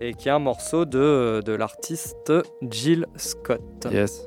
et 0.00 0.14
qui 0.14 0.28
est 0.28 0.32
un 0.32 0.38
morceau 0.38 0.84
de, 0.84 1.42
de 1.44 1.52
l'artiste 1.52 2.32
Jill 2.62 3.06
Scott. 3.16 3.60
Yes. 3.90 4.26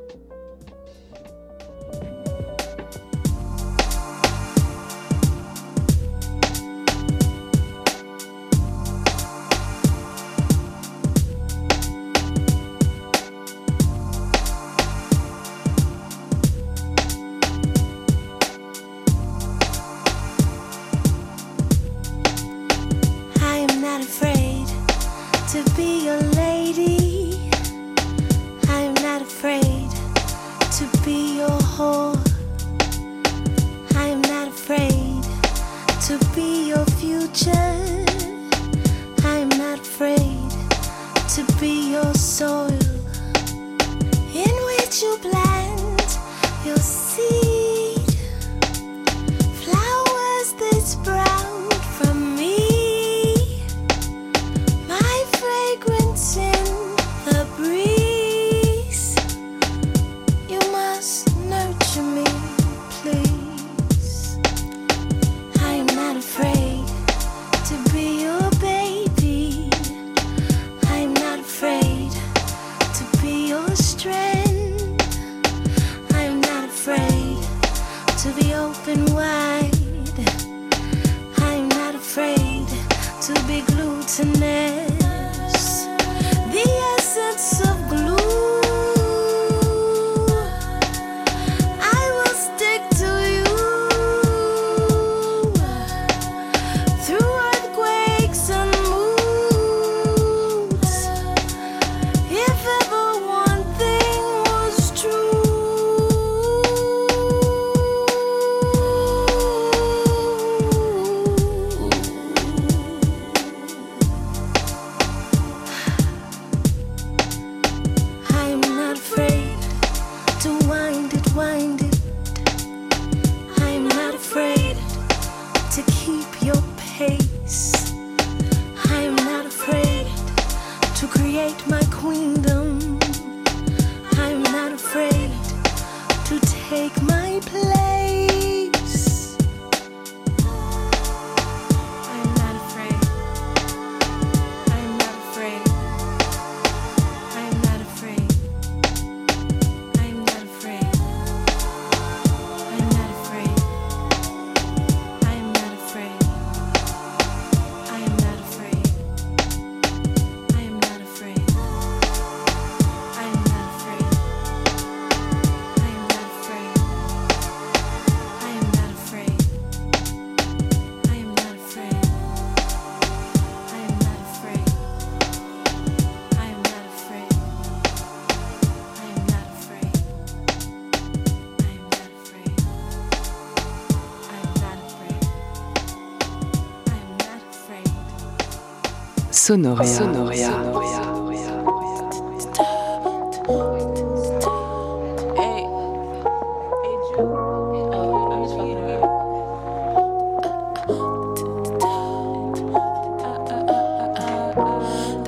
Fucking 189.47 189.65
around. 189.65 189.77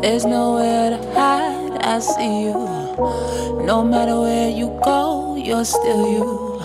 There's 0.01 0.25
nowhere 0.25 0.89
to 0.91 0.97
hide, 1.13 1.77
I 1.81 1.99
see 1.99 2.43
you. 2.43 2.53
No 3.65 3.83
matter 3.83 4.19
where 4.19 4.49
you 4.49 4.79
go, 4.83 5.35
you're 5.35 5.63
still 5.63 6.11
you. 6.11 6.59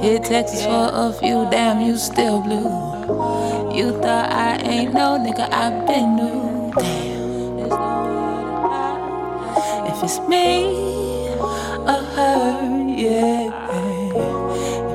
Hit 0.00 0.24
Texas 0.24 0.64
for 0.64 0.90
a 0.92 1.12
few, 1.12 1.46
damn, 1.50 1.80
you 1.80 1.96
still 1.96 2.40
blue. 2.40 3.76
You 3.76 3.92
thought 4.00 4.30
I 4.32 4.56
ain't 4.62 4.94
no 4.94 5.18
nigga, 5.18 5.48
I've 5.52 5.86
been 5.86 6.16
new. 6.16 6.59
Damn. 6.76 7.70
If 9.86 10.02
it's 10.04 10.20
me 10.28 10.48
or 11.80 12.02
her, 12.14 12.84
yeah. 12.88 13.50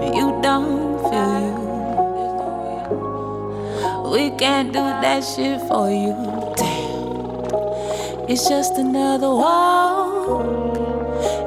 If 0.02 0.16
you 0.16 0.28
don't 0.42 1.00
feel 1.10 1.56
you, 4.04 4.12
we 4.12 4.30
can't 4.38 4.72
do 4.72 4.80
that 4.80 5.22
shit 5.24 5.60
for 5.68 5.90
you. 5.90 6.16
Damn. 6.56 8.30
It's 8.30 8.48
just 8.48 8.78
another 8.78 9.30
walk 9.30 10.46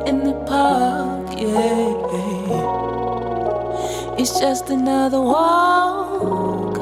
in 0.06 0.24
the 0.24 0.34
park, 0.46 1.36
yeah. 1.38 2.06
It's 4.18 4.38
just 4.38 4.68
another 4.68 5.20
walk 5.20 6.76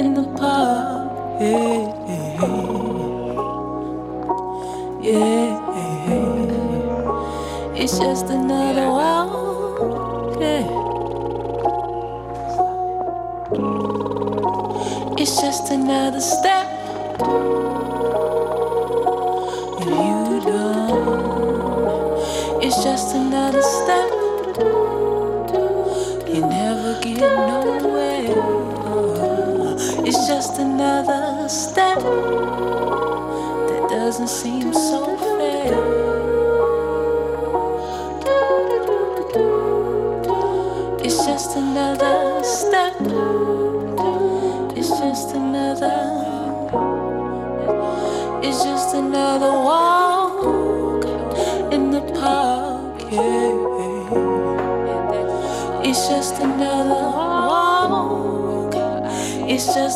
in 0.00 0.14
the 0.14 0.24
park, 0.36 1.40
yeah. 1.40 1.91
It's 7.74 7.98
just 7.98 8.30
another 8.30 8.88
walk, 8.88 10.40
yeah. 10.40 10.64
It's 15.18 15.38
just 15.38 15.70
another 15.70 16.18
step. 16.20 16.66
If 19.80 19.86
you 19.86 20.40
don't, 20.46 21.04
it's 22.62 22.82
just 22.82 23.14
another 23.14 23.60
step. 23.60 24.10
You 26.26 26.40
never 26.40 26.98
get 27.02 27.20
nowhere. 27.20 28.32
It's 30.06 30.26
just 30.26 30.58
another 30.58 31.46
step 31.50 31.98
that 33.68 33.86
doesn't 33.90 34.28
seem 34.28 34.72
so 34.72 34.91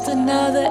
another 0.09 0.71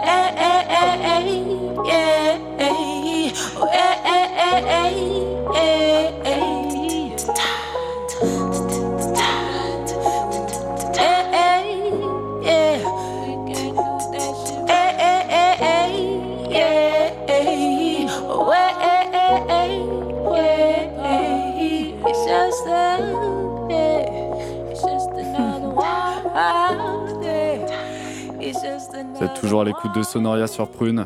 êtes 29.26 29.34
toujours 29.40 29.62
à 29.62 29.64
l'écoute 29.64 29.94
de 29.96 30.04
Sonoria 30.04 30.48
sur 30.48 30.70
Prune, 30.70 31.06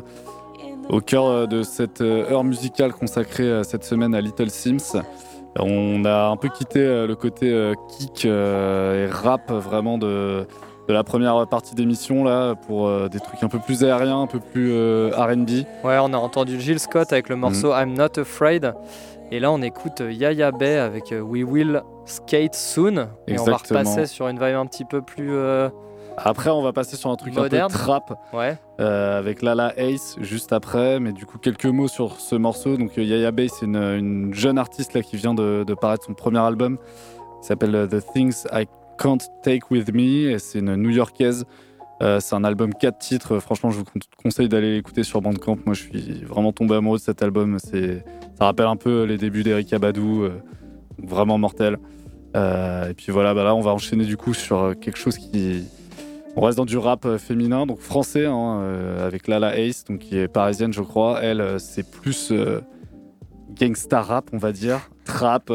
au 0.88 1.00
cœur 1.00 1.26
euh, 1.26 1.46
de 1.46 1.62
cette 1.62 2.00
euh, 2.00 2.30
heure 2.30 2.44
musicale 2.44 2.92
consacrée 2.92 3.44
euh, 3.44 3.62
cette 3.62 3.84
semaine 3.84 4.14
à 4.14 4.20
Little 4.20 4.50
Sims. 4.50 5.00
On 5.58 6.04
a 6.04 6.26
un 6.28 6.36
peu 6.36 6.48
quitté 6.48 6.80
euh, 6.80 7.06
le 7.06 7.16
côté 7.16 7.50
euh, 7.52 7.74
kick 7.88 8.24
euh, 8.24 9.06
et 9.08 9.10
rap 9.10 9.50
vraiment 9.50 9.98
de, 9.98 10.46
de 10.88 10.92
la 10.92 11.02
première 11.02 11.46
partie 11.48 11.74
d'émission 11.74 12.22
là 12.24 12.54
pour 12.54 12.86
euh, 12.86 13.08
des 13.08 13.18
trucs 13.18 13.42
un 13.42 13.48
peu 13.48 13.58
plus 13.58 13.82
aériens, 13.84 14.20
un 14.22 14.26
peu 14.26 14.38
plus 14.40 14.70
euh, 14.72 15.10
R&B. 15.16 15.50
Ouais, 15.84 15.98
on 16.00 16.12
a 16.12 16.16
entendu 16.18 16.60
Jill 16.60 16.78
Scott 16.78 17.12
avec 17.12 17.28
le 17.28 17.36
morceau 17.36 17.72
I'm 17.72 17.94
Not 17.94 18.18
Afraid. 18.20 18.74
Et 19.32 19.38
là, 19.38 19.52
on 19.52 19.62
écoute 19.62 20.00
euh, 20.00 20.12
Yaya 20.12 20.50
Bay 20.50 20.76
avec 20.76 21.12
euh, 21.12 21.20
We 21.20 21.44
Will 21.44 21.82
Skate 22.04 22.54
Soon. 22.54 23.08
Et 23.28 23.38
on 23.38 23.44
va 23.44 23.56
repasser 23.58 24.06
sur 24.06 24.26
une 24.28 24.38
vibe 24.38 24.56
un 24.56 24.66
petit 24.66 24.84
peu 24.84 25.02
plus. 25.02 25.32
euh, 25.32 25.68
Après, 26.24 26.50
on 26.50 26.62
va 26.62 26.72
passer 26.72 26.96
sur 26.96 27.10
un 27.10 27.16
truc 27.16 27.34
Moderne. 27.34 27.64
un 27.64 27.68
peu 27.68 27.74
trap 27.78 28.18
Ouais. 28.32 28.58
euh, 28.80 29.18
avec 29.18 29.42
Lala 29.42 29.72
Ace 29.78 30.16
juste 30.20 30.52
après. 30.52 31.00
Mais 31.00 31.12
du 31.12 31.24
coup, 31.26 31.38
quelques 31.38 31.66
mots 31.66 31.88
sur 31.88 32.20
ce 32.20 32.34
morceau. 32.36 32.76
Donc, 32.76 32.98
euh, 32.98 33.02
Yaya 33.02 33.30
Bay, 33.30 33.48
c'est 33.48 33.66
une, 33.66 33.76
une 33.76 34.34
jeune 34.34 34.58
artiste 34.58 34.94
là 34.94 35.02
qui 35.02 35.16
vient 35.16 35.34
de, 35.34 35.64
de 35.66 35.74
paraître 35.74 36.04
son 36.06 36.14
premier 36.14 36.38
album. 36.40 36.76
qui 37.40 37.46
s'appelle 37.48 37.74
euh, 37.74 37.86
The 37.86 38.04
Things 38.12 38.44
I 38.52 38.66
Can't 38.98 39.18
Take 39.42 39.62
With 39.70 39.92
Me, 39.94 40.30
et 40.32 40.38
c'est 40.38 40.58
une 40.58 40.74
New-Yorkaise. 40.76 41.44
Euh, 42.02 42.18
c'est 42.20 42.34
un 42.34 42.44
album 42.44 42.72
4 42.74 42.98
titres. 42.98 43.38
Franchement, 43.40 43.70
je 43.70 43.78
vous 43.78 43.84
conseille 44.22 44.48
d'aller 44.48 44.74
l'écouter 44.74 45.02
sur 45.02 45.20
Bandcamp. 45.22 45.56
Moi, 45.66 45.74
je 45.74 45.82
suis 45.82 46.24
vraiment 46.24 46.52
tombé 46.52 46.74
amoureux 46.74 46.98
de 46.98 47.02
cet 47.02 47.22
album. 47.22 47.58
C'est, 47.58 48.04
ça 48.38 48.44
rappelle 48.46 48.66
un 48.66 48.76
peu 48.76 49.04
les 49.04 49.16
débuts 49.18 49.42
d'Erika 49.42 49.78
Badou, 49.78 50.22
euh, 50.24 50.42
vraiment 51.02 51.36
mortel. 51.38 51.78
Et 52.34 52.94
puis 52.96 53.10
voilà, 53.10 53.34
bah 53.34 53.42
là, 53.44 53.54
on 53.54 53.60
va 53.60 53.72
enchaîner 53.72 54.04
du 54.04 54.16
coup 54.16 54.34
sur 54.34 54.74
quelque 54.80 54.96
chose 54.98 55.16
qui. 55.18 55.64
On 56.36 56.42
reste 56.42 56.58
dans 56.58 56.64
du 56.64 56.78
rap 56.78 57.06
féminin, 57.18 57.66
donc 57.66 57.80
français, 57.80 58.26
hein, 58.26 58.62
avec 59.04 59.26
Lala 59.26 59.58
Ace, 59.58 59.84
donc 59.84 59.98
qui 59.98 60.16
est 60.16 60.28
parisienne, 60.28 60.72
je 60.72 60.80
crois. 60.80 61.20
Elle, 61.22 61.58
c'est 61.58 61.90
plus 61.90 62.32
gangsta 63.58 64.00
rap, 64.00 64.30
on 64.32 64.38
va 64.38 64.52
dire, 64.52 64.90
trap, 65.04 65.52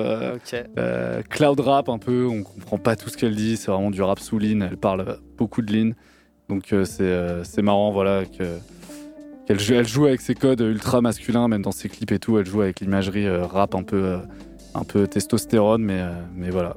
cloud 1.29 1.59
rap 1.61 1.87
un 1.89 1.97
peu. 1.97 2.27
On 2.27 2.43
comprend 2.43 2.77
pas 2.77 2.95
tout 2.95 3.09
ce 3.09 3.17
qu'elle 3.17 3.35
dit. 3.35 3.55
C'est 3.55 3.71
vraiment 3.71 3.89
du 3.89 4.01
rap 4.01 4.19
sous 4.19 4.37
lean. 4.37 4.61
Elle 4.61 4.77
parle 4.77 5.19
beaucoup 5.37 5.61
de 5.61 5.73
lean. 5.73 5.91
Donc 6.49 6.75
c'est 6.83 7.61
marrant, 7.61 7.91
voilà, 7.91 8.23
qu'elle 8.25 9.59
joue, 9.59 9.75
elle 9.75 9.87
joue 9.87 10.05
avec 10.05 10.21
ses 10.21 10.35
codes 10.35 10.59
ultra 10.59 10.99
masculins, 11.01 11.47
même 11.47 11.61
dans 11.61 11.71
ses 11.71 11.87
clips 11.87 12.11
et 12.11 12.19
tout. 12.19 12.37
Elle 12.37 12.45
joue 12.45 12.61
avec 12.61 12.81
l'imagerie 12.81 13.29
rap 13.29 13.75
un 13.75 13.83
peu, 13.83 14.17
un 14.75 14.83
peu 14.83 15.07
testostérone, 15.07 15.83
mais, 15.83 16.03
mais 16.35 16.49
voilà. 16.49 16.75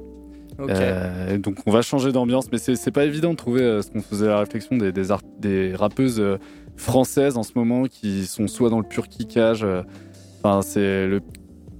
Euh, 0.59 1.37
donc 1.37 1.57
on 1.65 1.71
va 1.71 1.81
changer 1.81 2.11
d'ambiance, 2.11 2.51
mais 2.51 2.57
c'est 2.57 2.91
pas 2.91 3.05
évident 3.05 3.31
de 3.31 3.37
trouver 3.37 3.81
ce 3.81 3.89
qu'on 3.89 4.01
faisait 4.01 4.27
la 4.27 4.39
réflexion 4.39 4.77
des, 4.77 4.91
des, 4.91 5.07
des 5.39 5.75
rappeuses 5.75 6.21
françaises 6.75 7.37
en 7.37 7.43
ce 7.43 7.51
moment 7.55 7.85
qui 7.85 8.25
sont 8.25 8.47
soit 8.47 8.69
dans 8.69 8.79
le 8.79 8.87
pur 8.87 9.07
kickage. 9.07 9.65
Enfin, 10.43 10.61
c'est 10.61 11.07
le 11.07 11.21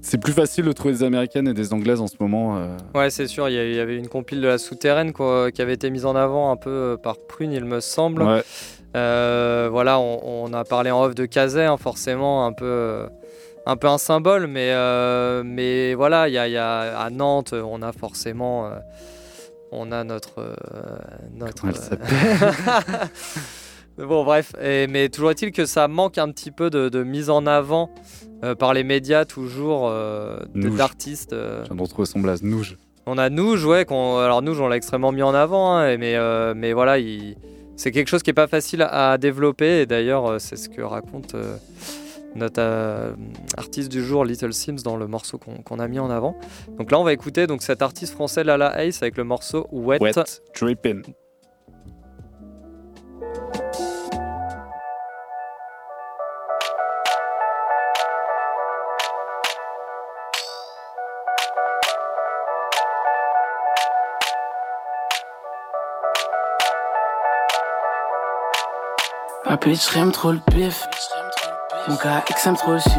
c'est 0.02 0.16
plus 0.16 0.32
facile 0.32 0.64
de 0.64 0.72
trouver 0.72 0.94
des 0.94 1.02
américaines 1.02 1.46
et 1.46 1.52
des 1.52 1.74
anglaises 1.74 2.00
en 2.00 2.06
ce 2.06 2.16
moment. 2.20 2.58
Ouais, 2.94 3.10
c'est 3.10 3.26
sûr. 3.26 3.50
Il 3.50 3.54
y 3.54 3.78
avait 3.78 3.98
une 3.98 4.08
compile 4.08 4.40
de 4.40 4.46
la 4.46 4.56
souterraine 4.56 5.12
quoi, 5.12 5.52
qui 5.52 5.60
avait 5.60 5.74
été 5.74 5.90
mise 5.90 6.06
en 6.06 6.16
avant 6.16 6.50
un 6.50 6.56
peu 6.56 6.96
par 7.02 7.16
Prune, 7.18 7.52
il 7.52 7.66
me 7.66 7.80
semble. 7.80 8.22
Ouais. 8.22 8.42
Euh, 8.96 9.68
voilà, 9.70 10.00
on, 10.00 10.46
on, 10.46 10.52
a 10.52 10.64
parlé 10.64 10.90
en 10.90 11.04
off 11.04 11.14
de 11.14 11.24
Kazay, 11.24 11.64
hein, 11.64 11.76
forcément, 11.76 12.44
un 12.46 12.52
peu, 12.52 13.06
un 13.70 13.76
peu 13.76 13.88
un 13.88 13.98
symbole, 13.98 14.46
mais, 14.46 14.72
euh, 14.72 15.42
mais 15.44 15.94
voilà, 15.94 16.28
il 16.28 16.34
y 16.34 16.38
a, 16.38 16.48
y 16.48 16.56
a, 16.56 16.98
à 16.98 17.10
Nantes, 17.10 17.52
on 17.52 17.82
a 17.82 17.92
forcément. 17.92 18.66
Euh, 18.66 18.78
on 19.72 19.92
a 19.92 20.02
notre. 20.04 20.56
notre 21.34 21.60
Comment 21.60 21.72
elle 21.72 21.78
s'appelle 21.78 22.88
Bon, 24.06 24.24
bref, 24.24 24.52
et, 24.62 24.86
mais 24.86 25.08
toujours 25.08 25.30
est-il 25.30 25.52
que 25.52 25.66
ça 25.66 25.86
manque 25.86 26.16
un 26.16 26.30
petit 26.30 26.50
peu 26.50 26.70
de, 26.70 26.88
de 26.88 27.02
mise 27.02 27.28
en 27.28 27.46
avant 27.46 27.90
euh, 28.42 28.54
par 28.54 28.72
les 28.72 28.84
médias, 28.84 29.26
toujours 29.26 29.88
euh, 29.88 30.38
d'artistes. 30.54 31.34
Euh. 31.34 31.64
De 31.64 31.80
retrouver 31.80 32.06
son 32.06 32.20
blaze, 32.20 32.42
Nouge. 32.42 32.78
On 33.04 33.18
a 33.18 33.28
Nouge, 33.28 33.64
ouais, 33.66 33.84
alors 33.90 34.40
Nouge, 34.40 34.60
on 34.60 34.68
l'a 34.68 34.76
extrêmement 34.76 35.12
mis 35.12 35.22
en 35.22 35.34
avant, 35.34 35.76
hein, 35.76 35.96
mais, 35.98 36.16
euh, 36.16 36.54
mais 36.56 36.72
voilà, 36.72 36.98
il... 36.98 37.36
c'est 37.76 37.90
quelque 37.90 38.08
chose 38.08 38.22
qui 38.22 38.30
n'est 38.30 38.34
pas 38.34 38.46
facile 38.46 38.82
à, 38.82 39.18
développer, 39.18 39.82
et 39.82 39.86
d'ailleurs, 39.86 40.40
c'est 40.40 40.56
ce 40.56 40.68
que 40.68 40.80
raconte 40.80 41.34
notre 42.34 43.14
artiste 43.56 43.90
du 43.90 44.04
jour, 44.04 44.24
Little 44.24 44.52
Sims, 44.52 44.82
dans 44.84 44.96
le 44.96 45.06
morceau 45.06 45.38
qu'on 45.38 45.78
a 45.78 45.88
mis 45.88 45.98
en 45.98 46.10
avant. 46.10 46.36
Donc 46.78 46.90
là, 46.90 46.98
on 46.98 47.04
va 47.04 47.12
écouter 47.12 47.46
donc, 47.46 47.62
cet 47.62 47.82
artiste 47.82 48.14
français, 48.14 48.44
Lala 48.44 48.84
Ace, 48.84 49.02
avec 49.02 49.16
le 49.16 49.24
morceau 49.24 49.66
Wet, 49.72 49.98
Wet 50.00 50.12
Drippin'. 50.58 51.02
Ma 69.46 69.56
bitch 69.56 69.92
j'aime 69.92 70.12
trop 70.12 70.30
le 70.30 70.38
pif. 70.52 70.86
Mon 71.88 71.94
gars 71.96 72.22
X 72.28 72.46
aime 72.46 72.56
trop 72.56 72.78
shit. 72.78 72.92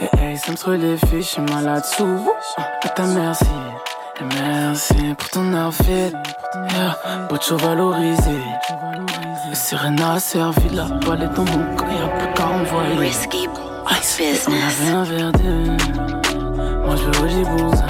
Et 0.00 0.16
hey, 0.18 0.36
ça 0.36 0.52
me 0.52 0.76
les 0.76 0.96
filles, 0.96 1.22
j'suis 1.22 1.42
malade 1.42 1.84
sous. 1.84 2.28
À 2.82 2.88
ta 2.88 3.04
merci. 3.06 3.44
Et 4.20 4.24
merci 4.40 5.14
pour 5.16 5.28
ton 5.30 5.52
outfit. 5.54 6.12
Yeah, 6.54 6.96
Bocho 7.28 7.56
valorisé. 7.56 8.38
Serena 9.52 10.20
servi 10.20 10.68
la 10.70 10.84
balle 10.84 11.22
est 11.22 11.36
dans 11.36 11.44
mon 11.44 11.76
corps, 11.76 11.88
y'a 11.88 12.08
plus 12.18 12.34
qu'à 12.34 12.46
envoyer. 12.48 12.94
Risky 12.98 13.48
business. 14.18 14.46
On 14.48 14.52
avait 14.52 14.90
un 14.90 15.04
verre 15.04 15.32
de. 15.32 16.86
Moi 16.86 16.96
je 16.96 17.20
veux 17.20 17.28
Djibouti. 17.28 17.82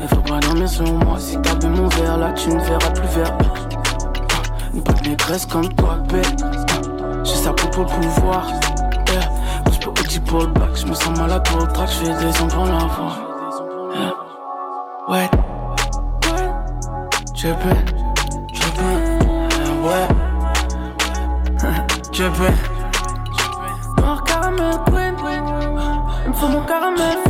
Il 0.00 0.08
faut 0.08 0.22
pas 0.22 0.40
dormir 0.40 0.68
sur 0.68 0.84
moi. 0.84 1.18
Si 1.18 1.40
t'as 1.42 1.54
bu 1.54 1.66
mon 1.68 1.88
verre 1.88 2.16
là, 2.16 2.32
tu 2.32 2.48
ne 2.48 2.60
verras 2.60 2.90
plus 2.90 3.08
vert. 3.08 3.36
Une 4.74 4.80
bonne 4.80 5.02
négresse 5.02 5.46
comme 5.46 5.68
toi, 5.74 5.96
bête. 6.08 6.44
J'ai 7.28 7.34
ça 7.34 7.52
pour 7.52 7.84
le 7.84 7.88
pouvoir. 7.88 8.46
Yeah. 9.12 9.30
Je 9.70 9.78
peux 9.78 9.90
aussi 10.00 10.18
pour 10.20 10.40
le 10.40 10.46
bac. 10.46 10.70
Je 10.74 10.86
me 10.86 10.94
sens 10.94 11.18
malade 11.18 11.46
pour 11.46 11.60
le 11.60 11.66
track. 11.72 11.90
Je 11.90 12.06
fais 12.06 12.24
des 12.24 12.32
sons 12.32 12.48
pour 12.48 12.64
l'avoir. 12.64 13.18
Yeah. 13.94 14.14
Ouais. 15.08 15.30
Peux. 16.22 16.48
Je 17.34 17.48
peux. 17.52 17.76
Ouais. 19.84 20.08
Peux. 22.18 24.02
Noir 24.02 24.24
caramel 24.24 24.76
queen. 24.86 25.14
Il 26.24 26.30
me 26.30 26.34
faut 26.34 26.48
mon. 26.48 26.62
Caramel 26.62 27.27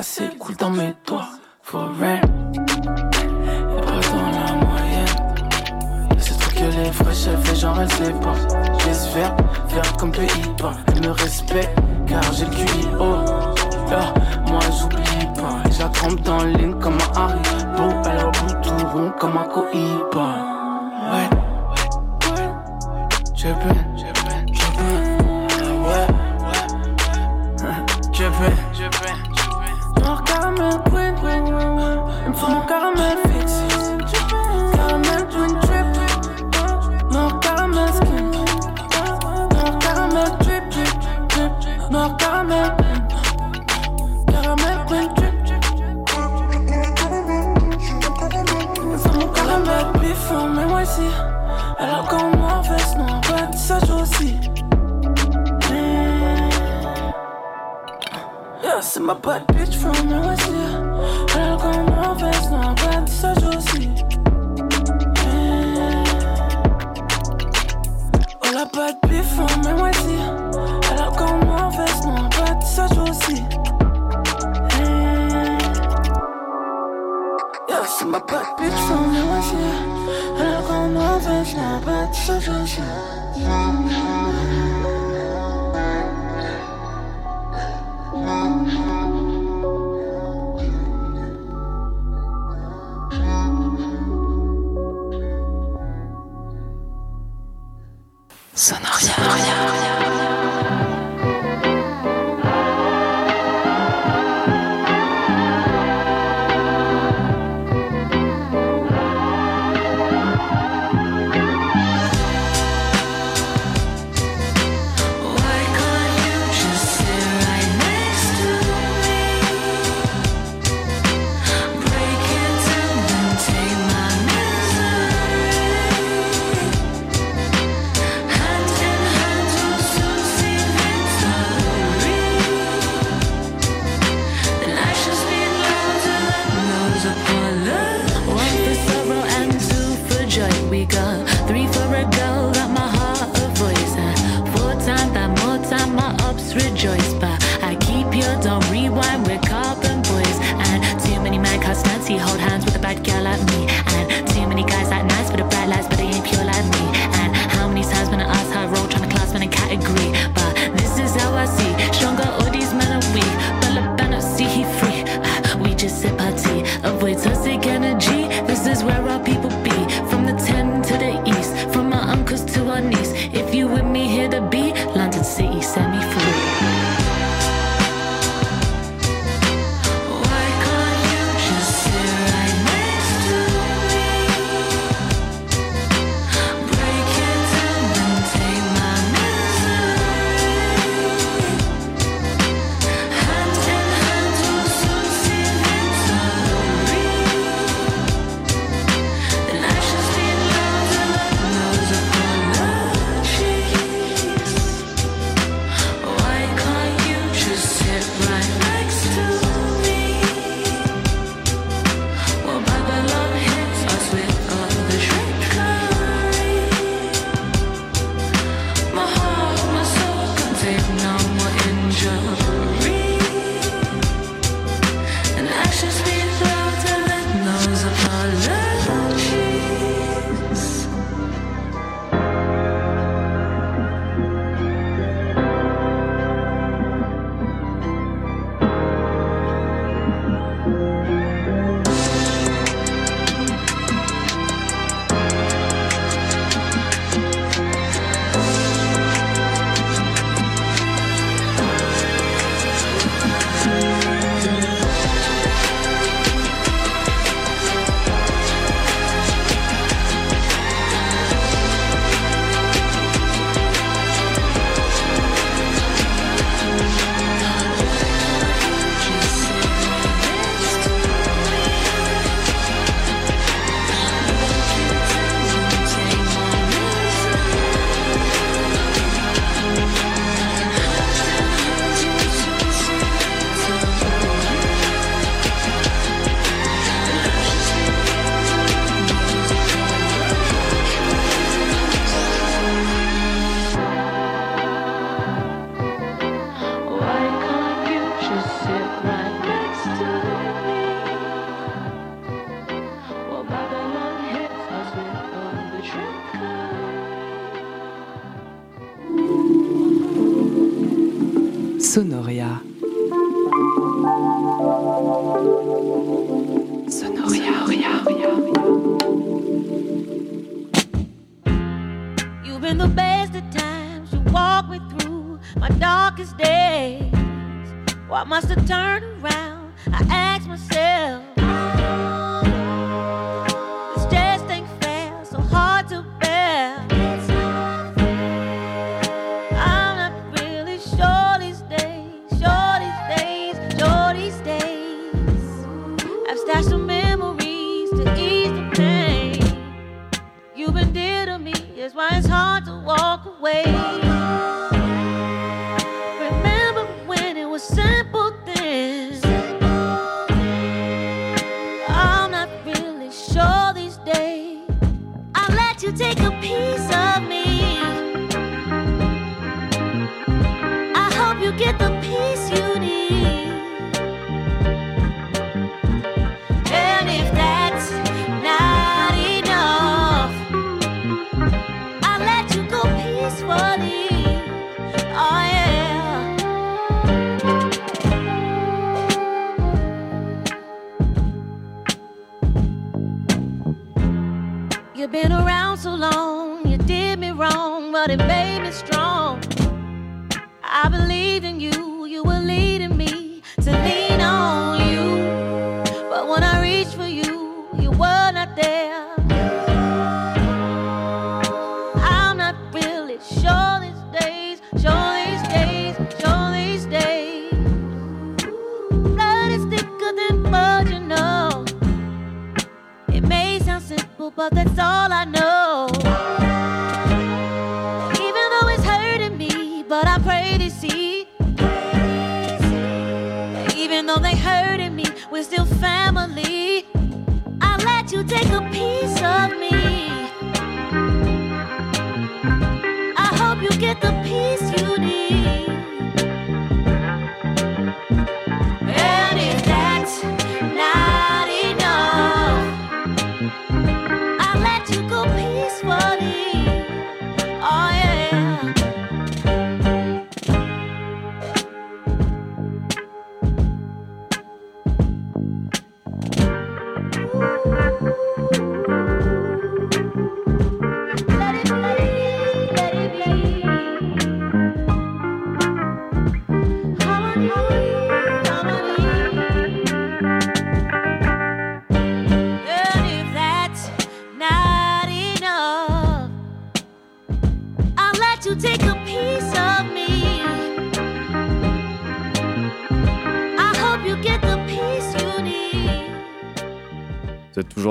et 0.00 0.38
cool 0.38 0.56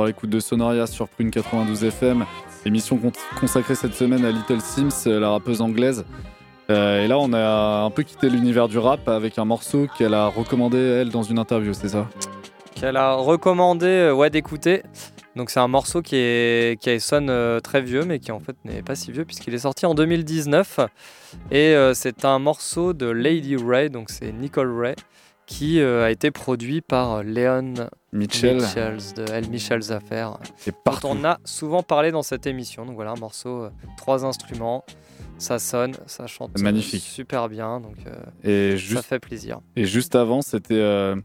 L'écoute 0.08 0.30
de 0.30 0.40
Sonoria 0.40 0.88
sur 0.88 1.08
Prune 1.10 1.32
92 1.32 1.84
FM, 1.84 2.26
émission 2.66 2.98
con- 2.98 3.12
consacrée 3.40 3.76
cette 3.76 3.94
semaine 3.94 4.24
à 4.26 4.32
Little 4.32 4.62
Sims, 4.62 4.90
euh, 5.08 5.20
la 5.20 5.30
rappeuse 5.30 5.62
anglaise. 5.62 6.06
Euh, 6.70 7.04
et 7.04 7.08
là, 7.08 7.18
on 7.20 7.34
a 7.34 7.84
un 7.84 7.90
peu 7.90 8.04
quitté 8.04 8.30
l'univers 8.30 8.68
du 8.70 8.78
rap 8.78 9.08
avec 9.10 9.38
un 9.38 9.46
morceau 9.46 9.88
qu'elle 9.98 10.14
a 10.14 10.28
recommandé, 10.28 10.78
elle, 10.78 11.10
dans 11.10 11.24
une 11.24 11.40
interview, 11.40 11.74
c'est 11.74 11.90
ça? 11.90 12.08
Qu'elle 12.76 12.98
a 12.98 13.14
recommandé 13.16 13.86
euh, 13.88 14.14
ouais, 14.14 14.30
d'écouter. 14.30 14.82
Donc 15.36 15.50
c'est 15.50 15.60
un 15.60 15.68
morceau 15.68 16.02
qui, 16.02 16.16
est, 16.16 16.80
qui 16.82 17.00
sonne 17.00 17.32
très 17.62 17.82
vieux, 17.82 18.06
mais 18.06 18.18
qui 18.20 18.32
en 18.32 18.40
fait 18.40 18.56
n'est 18.66 18.82
pas 18.82 18.96
si 18.96 19.12
vieux 19.12 19.24
puisqu'il 19.24 19.54
est 19.54 19.60
sorti 19.60 19.86
en 19.86 19.94
2019. 19.94 20.80
Et 21.52 21.76
c'est 21.94 22.26
un 22.26 22.40
morceau 22.40 22.94
de 22.94 23.06
Lady 23.06 23.56
Ray, 23.56 23.92
donc 23.92 24.10
c'est 24.10 24.32
Nicole 24.32 24.76
Ray, 24.76 24.96
qui 25.48 25.80
euh, 25.80 26.06
a 26.06 26.12
été 26.12 26.30
produit 26.30 26.82
par 26.82 27.24
Léon 27.24 27.74
Mitchell. 28.14 28.58
Michels 28.58 29.00
de 29.16 29.32
El 29.32 29.50
Michel's 29.50 29.90
Affair. 29.90 30.38
Et 30.68 30.72
dont 30.72 31.10
on 31.10 31.24
a 31.24 31.40
souvent 31.46 31.82
parlé 31.82 32.12
dans 32.12 32.22
cette 32.22 32.46
émission. 32.46 32.86
Donc 32.86 32.96
voilà, 32.96 33.12
un 33.12 33.20
morceau, 33.20 33.64
euh, 33.64 33.70
trois 33.96 34.26
instruments. 34.26 34.86
Ça 35.40 35.58
sonne, 35.60 35.94
ça 36.08 36.28
chante 36.28 36.52
euh, 36.58 36.62
Magnifique. 36.62 37.04
super 37.04 37.48
bien, 37.48 37.80
donc 37.80 37.96
euh, 38.08 38.72
Et 38.72 38.72
ça 38.72 38.78
juste, 38.78 39.06
fait 39.06 39.20
plaisir. 39.20 39.60
Et 39.76 39.86
juste 39.86 40.16
avant, 40.16 40.42
c'était 40.42 40.74
euh, 40.74 41.16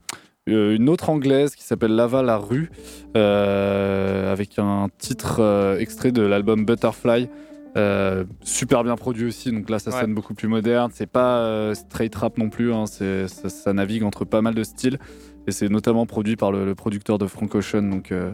euh, 0.51 0.77
une 0.77 0.89
autre 0.89 1.09
anglaise 1.09 1.57
qui 1.57 1.63
s'appelle 1.65 1.93
Lava 1.93 2.23
la 2.23 2.37
rue, 2.37 2.71
euh, 3.17 4.31
avec 4.31 4.59
un 4.59 4.89
titre 4.99 5.41
euh, 5.41 5.79
extrait 5.79 6.13
de 6.13 6.23
l'album 6.23 6.65
Butterfly. 6.65 7.29
Euh, 7.77 8.25
super 8.43 8.85
bien 8.85 8.97
produit 8.97 9.27
aussi, 9.27 9.51
donc 9.53 9.71
là 9.71 9.79
ça 9.79 9.91
Ouais. 9.91 10.01
sonne 10.01 10.15
beaucoup 10.15 10.35
plus 10.35 10.49
moderne. 10.49 10.91
C'est 10.95 11.07
pas 11.11 11.39
euh, 11.39 11.75
straight 11.75 12.15
rap 12.15 12.37
non 12.39 12.51
plus, 12.51 12.73
hein, 12.73 12.85
ça, 12.87 13.29
ça 13.49 13.73
navigue 13.73 14.03
entre 14.05 14.25
pas 14.25 14.43
mal 14.43 14.55
de 14.55 14.63
styles. 14.63 14.99
Et 15.47 15.53
c'est 15.53 15.69
notamment 15.69 16.07
produit 16.07 16.37
par 16.37 16.53
le, 16.53 16.65
le 16.65 16.75
producteur 16.75 17.19
de 17.19 17.27
Frank 17.27 17.55
Ocean. 17.55 17.83
Donc, 17.83 18.13
euh, 18.13 18.33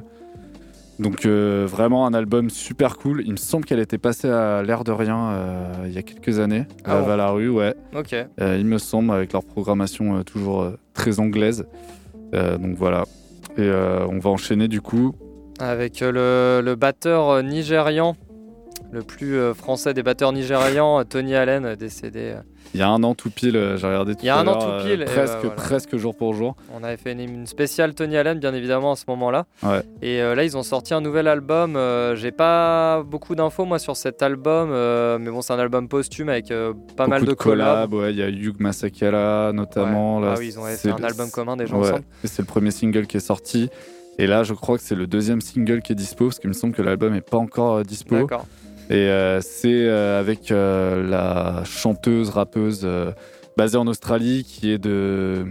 donc 0.98 1.24
vraiment 1.26 2.06
un 2.06 2.12
album 2.14 2.50
super 2.50 2.96
cool. 2.98 3.22
Il 3.24 3.30
me 3.32 3.36
semble 3.36 3.64
qu'elle 3.64 3.78
était 3.78 3.98
passée 3.98 4.28
à 4.28 4.62
l'air 4.62 4.82
de 4.84 4.90
rien 4.92 5.40
il 5.86 5.92
y 5.92 5.98
a 5.98 6.02
quelques 6.02 6.40
années. 6.40 6.66
Ah 6.84 6.94
Lava 6.94 7.06
bon 7.12 7.16
la 7.16 7.30
rue, 7.30 7.48
ouais. 7.48 7.74
Ok. 7.96 8.16
Il 8.40 8.66
me 8.66 8.78
semble, 8.78 9.12
avec 9.12 9.32
leur 9.32 9.44
programmation 9.44 10.22
toujours 10.24 10.72
très 10.94 11.20
anglaise. 11.20 11.66
Donc 12.32 12.76
voilà. 12.76 13.04
Et 13.56 13.70
on 13.70 14.18
va 14.18 14.30
enchaîner 14.30 14.66
du 14.66 14.80
coup. 14.80 15.14
Avec 15.60 16.00
le, 16.00 16.60
le 16.64 16.74
batteur 16.74 17.42
nigérian, 17.44 18.16
le 18.90 19.02
plus 19.02 19.36
euh, 19.36 19.52
français 19.54 19.92
des 19.94 20.02
batteurs 20.02 20.32
nigérians, 20.32 21.00
euh, 21.00 21.04
Tony 21.04 21.34
Allen, 21.34 21.64
euh, 21.64 21.76
décédé. 21.76 22.36
Il 22.74 22.80
y 22.80 22.82
a 22.82 22.88
un 22.88 23.02
an 23.02 23.14
tout 23.14 23.30
pile, 23.30 23.52
j'ai 23.76 23.86
regardé 23.86 24.14
tout 24.14 24.20
Il 24.22 24.26
y 24.26 24.30
a 24.30 24.36
un 24.38 24.46
an 24.46 24.58
tout 24.58 24.86
pile, 24.86 25.04
presque, 25.06 25.32
bah, 25.34 25.38
voilà. 25.42 25.54
presque 25.56 25.96
jour 25.96 26.14
pour 26.14 26.34
jour. 26.34 26.54
On 26.74 26.82
avait 26.84 26.96
fait 26.98 27.12
une, 27.12 27.20
une 27.20 27.46
spéciale 27.46 27.94
Tony 27.94 28.16
Allen, 28.16 28.38
bien 28.38 28.52
évidemment, 28.52 28.92
à 28.92 28.96
ce 28.96 29.04
moment-là. 29.08 29.46
Ouais. 29.62 29.82
Et 30.02 30.20
euh, 30.20 30.34
là, 30.34 30.44
ils 30.44 30.54
ont 30.56 30.62
sorti 30.62 30.92
un 30.92 31.00
nouvel 31.00 31.28
album. 31.28 31.76
euh, 31.76 32.14
J'ai 32.14 32.30
pas 32.30 33.02
beaucoup 33.02 33.34
d'infos, 33.34 33.64
moi, 33.64 33.78
sur 33.78 33.96
cet 33.96 34.22
album. 34.22 34.68
mais 34.70 35.30
bon, 35.30 35.40
c'est 35.40 35.52
un 35.54 35.58
album 35.58 35.88
posthume 35.88 36.28
avec 36.28 36.52
pas 36.96 37.06
mal 37.06 37.20
Beaucoup 37.20 37.32
de 37.32 37.36
collabs. 37.38 37.92
ouais, 37.94 38.12
il 38.12 38.18
y 38.18 38.22
a 38.22 38.28
Hugh 38.28 38.56
Masakela 38.58 39.52
notamment. 39.54 40.18
Ouais. 40.18 40.26
Là, 40.26 40.34
Ah 40.36 40.38
oui, 40.38 40.48
ils 40.48 40.58
ont 40.58 40.64
fait 40.64 40.90
un 40.90 41.04
album 41.04 41.30
commun 41.30 41.56
ensemble. 41.58 42.02
Et 42.24 42.26
C'est 42.26 42.42
le 42.42 42.46
premier 42.46 42.70
single 42.70 43.06
qui 43.06 43.16
est 43.16 43.20
sorti. 43.20 43.70
Et 44.18 44.26
là, 44.26 44.42
je 44.42 44.52
crois 44.52 44.76
que 44.76 44.82
c'est 44.82 44.96
le 44.96 45.06
deuxième 45.06 45.40
single 45.40 45.80
qui 45.80 45.92
est 45.92 45.94
dispo, 45.94 46.26
parce 46.26 46.38
qu'il 46.40 46.48
me 46.48 46.54
semble 46.54 46.74
que 46.74 46.82
l'album 46.82 47.12
n'est 47.12 47.20
pas 47.20 47.38
encore 47.38 47.82
dispo. 47.84 48.16
D'accord. 48.16 48.46
Et 48.90 48.94
euh, 48.94 49.40
c'est 49.42 49.86
euh, 49.86 50.18
avec 50.18 50.50
euh, 50.50 51.06
la 51.06 51.62
chanteuse, 51.64 52.30
rappeuse 52.30 52.88
basée 53.56 53.76
en 53.76 53.86
Australie 53.86 54.44
qui 54.44 54.70
est 54.70 54.78
de. 54.78 55.44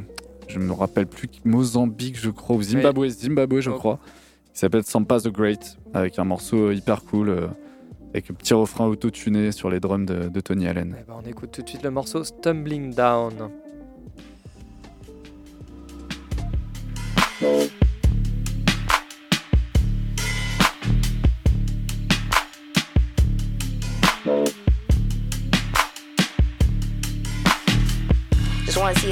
Je 0.47 0.59
me 0.59 0.71
rappelle 0.71 1.07
plus, 1.07 1.29
Mozambique, 1.43 2.17
je 2.17 2.29
crois, 2.29 2.55
ou 2.55 2.63
Zimbabwe, 2.63 3.07
Zimbabwe, 3.09 3.59
je 3.59 3.69
crois, 3.69 3.99
qui 4.53 4.59
s'appelle 4.59 4.83
Sampa 4.83 5.19
the 5.19 5.27
Great, 5.27 5.77
avec 5.93 6.17
un 6.19 6.23
morceau 6.23 6.71
hyper 6.71 7.03
cool, 7.03 7.49
avec 8.13 8.31
un 8.31 8.33
petit 8.33 8.53
refrain 8.53 8.87
auto-tuné 8.87 9.51
sur 9.51 9.69
les 9.69 9.81
drums 9.81 10.05
de, 10.05 10.29
de 10.29 10.39
Tony 10.39 10.67
Allen. 10.67 10.95
Eh 10.97 11.03
ben, 11.05 11.19
on 11.21 11.29
écoute 11.29 11.51
tout 11.51 11.61
de 11.61 11.67
suite 11.67 11.83
le 11.83 11.91
morceau 11.91 12.23
Stumbling 12.23 12.93
Down. 12.93 13.33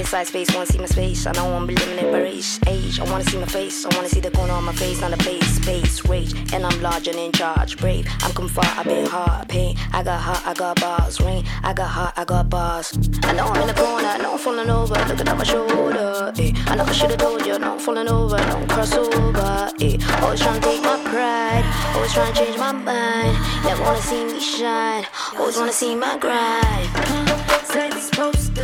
Just 0.05 0.13
wanna 0.13 0.25
see 0.25 0.31
side 0.31 0.45
space, 0.45 0.55
wanna 0.55 0.65
see 0.67 0.77
my 0.77 0.85
space. 0.85 1.25
I 1.25 1.31
know 1.31 1.55
I'm 1.55 1.65
limited 1.65 2.11
by 2.11 2.19
race, 2.19 2.59
age. 2.67 2.99
I 2.99 3.03
wanna 3.09 3.23
see 3.23 3.39
my 3.39 3.47
face, 3.47 3.85
I 3.85 3.95
wanna 3.95 4.07
see 4.07 4.19
the 4.19 4.29
corner 4.29 4.53
on 4.53 4.63
my 4.63 4.73
face, 4.73 5.01
not 5.01 5.11
a 5.11 5.17
face, 5.23 5.55
space, 5.55 6.05
rage. 6.05 6.31
And 6.53 6.63
I'm 6.63 6.79
large 6.81 7.07
and 7.07 7.17
in 7.17 7.31
charge, 7.31 7.75
brave. 7.77 8.07
I'm 8.21 8.31
come 8.33 8.47
far, 8.47 8.65
I've 8.77 8.85
been 8.85 9.07
hard, 9.07 9.49
pain. 9.49 9.75
I 9.93 10.03
got 10.03 10.21
heart, 10.21 10.43
I 10.45 10.53
got 10.53 10.79
bars, 10.79 11.19
rain. 11.21 11.43
I 11.63 11.73
got 11.73 11.87
heart, 11.87 12.13
I 12.17 12.23
got 12.23 12.49
bars. 12.51 12.93
I 13.23 13.33
know 13.33 13.45
I'm 13.45 13.61
in 13.61 13.67
the 13.67 13.73
corner, 13.73 14.07
I 14.07 14.17
know 14.17 14.33
I'm 14.33 14.37
falling 14.37 14.69
over, 14.69 14.93
looking 14.93 15.27
at 15.27 15.37
my 15.37 15.43
shoulder. 15.43 16.33
Eh. 16.37 16.51
I 16.67 16.75
know 16.75 16.83
I 16.83 16.91
should've 16.91 17.17
told 17.17 17.43
you, 17.43 17.55
I 17.55 17.57
know 17.57 17.73
I'm 17.73 17.79
falling 17.79 18.07
over, 18.07 18.37
don't 18.37 18.69
cross 18.69 18.93
over. 18.93 19.71
Eh. 19.81 19.97
Always 20.21 20.39
trying 20.39 20.61
to 20.61 20.67
take 20.67 20.83
my 20.83 21.01
pride, 21.09 21.65
always 21.95 22.13
trying 22.13 22.31
to 22.31 22.39
change 22.39 22.57
my 22.59 22.71
mind. 22.71 23.35
Never 23.63 23.81
wanna 23.81 24.01
see 24.03 24.23
me 24.23 24.39
shine, 24.39 25.05
always 25.39 25.57
wanna 25.57 25.73
see 25.73 25.95
my 25.95 26.15
grind. 26.19 26.89
Say 27.65 27.89
this 27.89 28.09
poster 28.11 28.54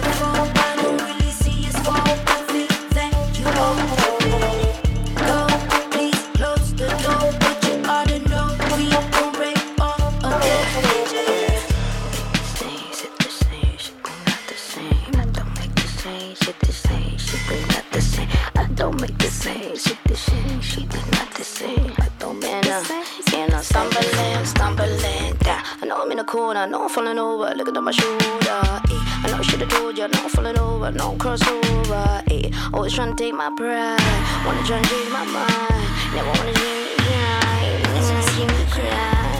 I 26.62 26.68
know 26.68 26.84
I'm 26.84 26.90
falling 26.90 27.18
over. 27.18 27.52
Looking 27.56 27.76
at 27.76 27.82
my 27.82 27.90
shoulder, 27.90 28.22
ayy. 28.22 29.00
I 29.24 29.32
know 29.32 29.38
I 29.38 29.42
should've 29.42 29.68
told 29.68 29.98
ya, 29.98 30.06
no 30.06 30.30
falling 30.30 30.60
over, 30.60 30.92
no 30.92 31.14
crossover, 31.14 32.24
ayy. 32.26 32.54
Always 32.72 32.94
trying 32.94 33.16
to 33.16 33.24
take 33.24 33.34
my 33.34 33.50
pride, 33.50 33.98
wanna 34.46 34.62
try 34.68 34.78
and 34.78 34.86
change 34.86 35.10
my 35.10 35.26
mind. 35.26 35.86
Never 36.14 36.30
wanna 36.30 36.54
see 36.54 36.86
me 36.86 36.98
cry, 37.02 37.82
never 37.82 38.04
wanna 38.06 38.24
see 38.30 38.46
me 38.46 38.66
cry. 38.70 39.32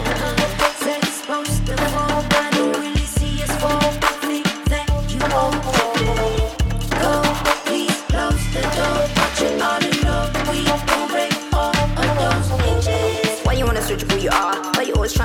Supposed 1.22 1.66
to 1.66 2.31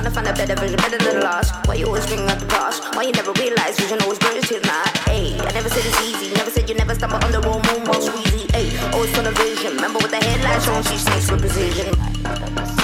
to 0.08 0.14
find 0.14 0.26
a 0.26 0.32
better 0.32 0.54
vision, 0.60 0.76
better 0.76 0.98
than 0.98 1.18
the 1.18 1.24
last. 1.24 1.54
Why 1.66 1.74
you 1.74 1.86
always 1.86 2.06
bring 2.06 2.20
up 2.30 2.38
the 2.38 2.46
past? 2.46 2.94
Why 2.94 3.02
you 3.02 3.12
never 3.12 3.32
realize 3.32 3.78
vision 3.78 4.00
always 4.02 4.18
brings 4.18 4.48
tears 4.48 4.62
in 4.62 4.68
Hey, 5.04 5.38
I 5.38 5.52
never 5.52 5.68
said 5.68 5.84
it's 5.84 6.00
easy. 6.02 6.34
Never 6.34 6.50
said 6.50 6.68
you 6.68 6.74
never 6.74 6.94
stumble 6.94 7.18
on 7.22 7.32
the 7.32 7.40
wrong 7.40 7.60
moonwalk 7.62 8.08
squeezy. 8.08 8.50
Hey, 8.52 8.68
always 8.92 9.16
on 9.18 9.26
a 9.26 9.32
vision. 9.32 9.76
Remember 9.76 9.98
with 9.98 10.10
the 10.10 10.16
headlights 10.16 10.68
on, 10.68 10.82
she 10.84 10.96
snakes 10.96 11.30
with 11.30 11.40
precision. 11.40 12.77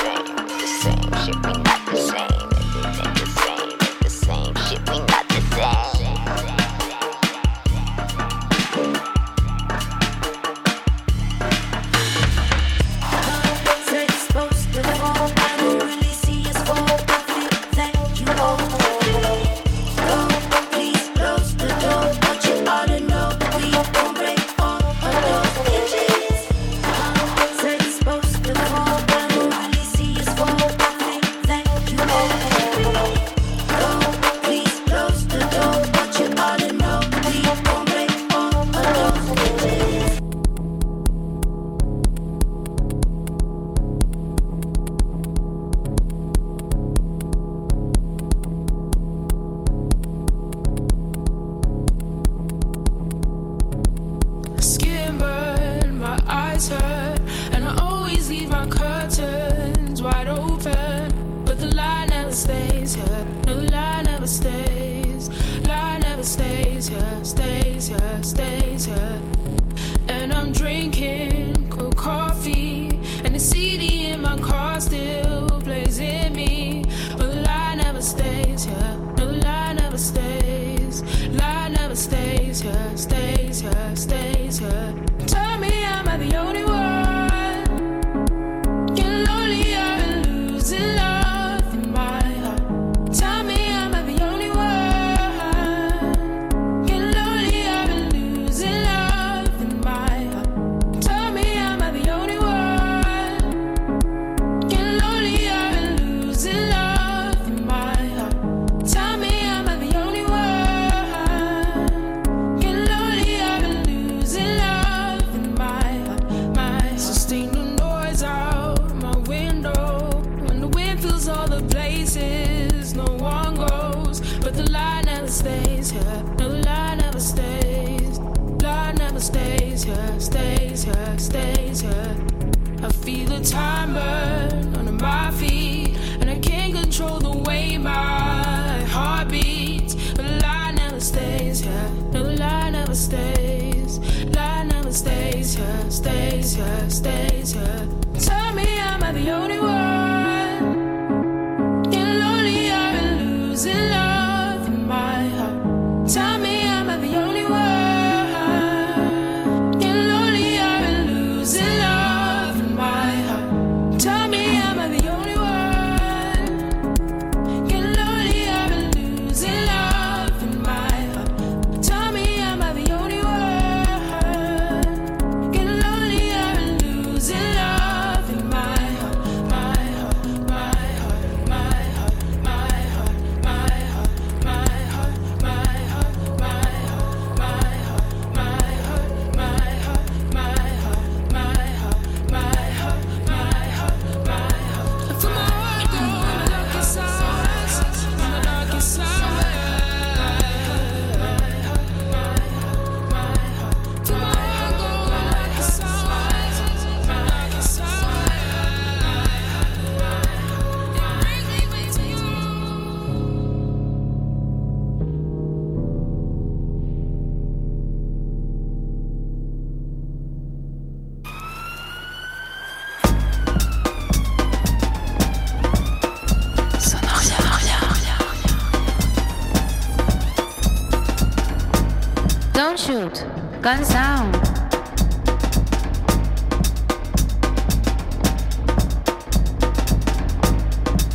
out. 233.22 233.62
Guns 233.62 233.88
down. 233.88 234.32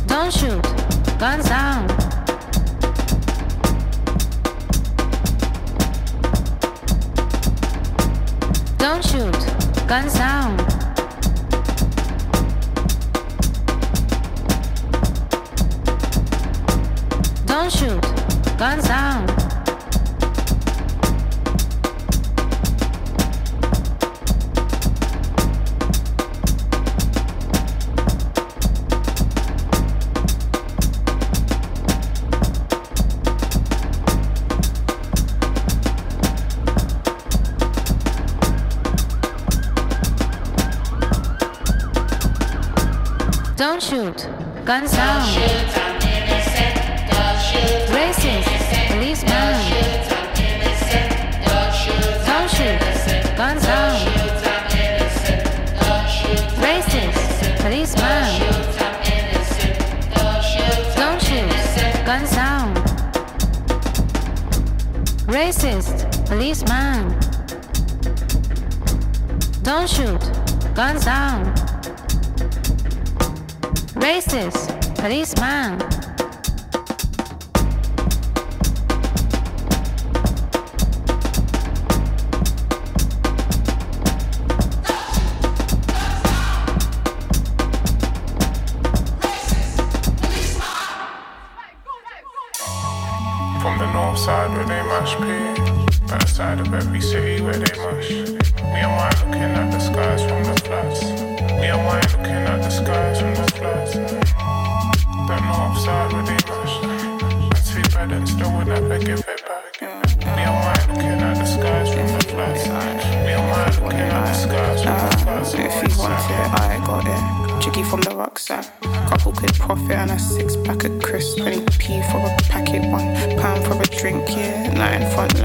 Don't 0.06 0.32
shoot. 0.32 0.62
Guns 1.18 1.48
down. 1.48 1.86
Don't 8.78 9.04
shoot. 9.04 9.86
Guns 9.88 10.14
down. 10.14 10.29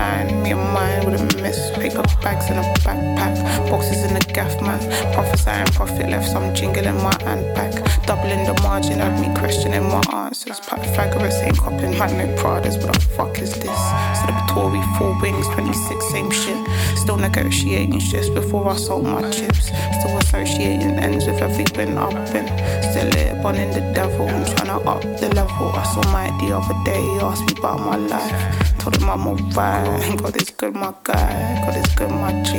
Line, 0.05 0.43
me 0.43 0.51
and 0.51 0.65
mine 0.73 1.03
wouldn't 1.05 1.41
miss. 1.41 1.71
Paper 1.71 2.03
bags 2.21 2.47
in 2.51 2.57
a 2.57 2.65
backpack, 2.85 3.35
boxes 3.69 4.03
in 4.03 4.13
the 4.13 4.23
gaff, 4.35 4.53
man. 4.61 4.79
Prophesying 5.13 5.65
profit 5.77 6.07
left 6.13 6.27
some 6.29 6.53
jingle 6.53 6.85
in 6.85 6.97
my 7.07 7.15
handbag. 7.27 7.73
Doubling 8.05 8.43
the 8.45 8.55
margin 8.61 8.99
had 8.99 9.15
me 9.19 9.33
questioning 9.39 9.85
my 9.95 10.03
answers. 10.13 10.59
Pythagoras 10.59 11.37
ain't 11.45 11.57
copping, 11.57 11.93
had 11.93 12.11
no 12.19 12.25
Pradas, 12.39 12.75
what 12.83 12.93
the 12.93 12.99
fuck 13.17 13.39
is 13.39 13.53
this? 13.63 13.81
Celebratory, 14.19 14.83
four 14.97 15.19
wings, 15.21 15.47
26, 15.55 16.11
same 16.11 16.29
shit. 16.29 16.59
Still 16.97 17.17
negotiating 17.17 17.99
shifts 17.99 18.29
before 18.29 18.69
I 18.69 18.75
sold 18.75 19.05
my 19.05 19.23
chips. 19.31 19.65
Still 19.99 20.17
associating 20.19 20.99
ends 21.05 21.25
with 21.25 21.41
every 21.41 21.65
win 21.75 21.97
I've 21.97 22.31
been. 22.31 22.47
Still 22.89 23.09
lit, 23.15 23.31
in 23.63 23.71
the 23.77 23.91
devil, 23.93 24.27
I'm 24.27 24.45
trying 24.53 24.71
to 24.73 24.79
up 24.93 25.01
the 25.19 25.29
level. 25.33 25.67
I 25.81 25.83
saw 25.93 26.03
Mike 26.11 26.35
the 26.41 26.55
other 26.57 26.77
day, 26.83 27.01
he 27.01 27.19
asked 27.21 27.45
me 27.47 27.53
about 27.57 27.79
my 27.79 27.95
life. 27.95 28.64
Told 28.85 28.97
him 28.97 29.09
I'm 29.09 29.27
alright, 29.27 30.19
God 30.19 30.39
is 30.39 30.51
good, 30.51 30.75
my 30.75 30.93
guy. 31.01 31.65
God 31.65 31.75
is 31.75 31.95
good, 31.95 32.11
my 32.11 32.43
G. 32.43 32.51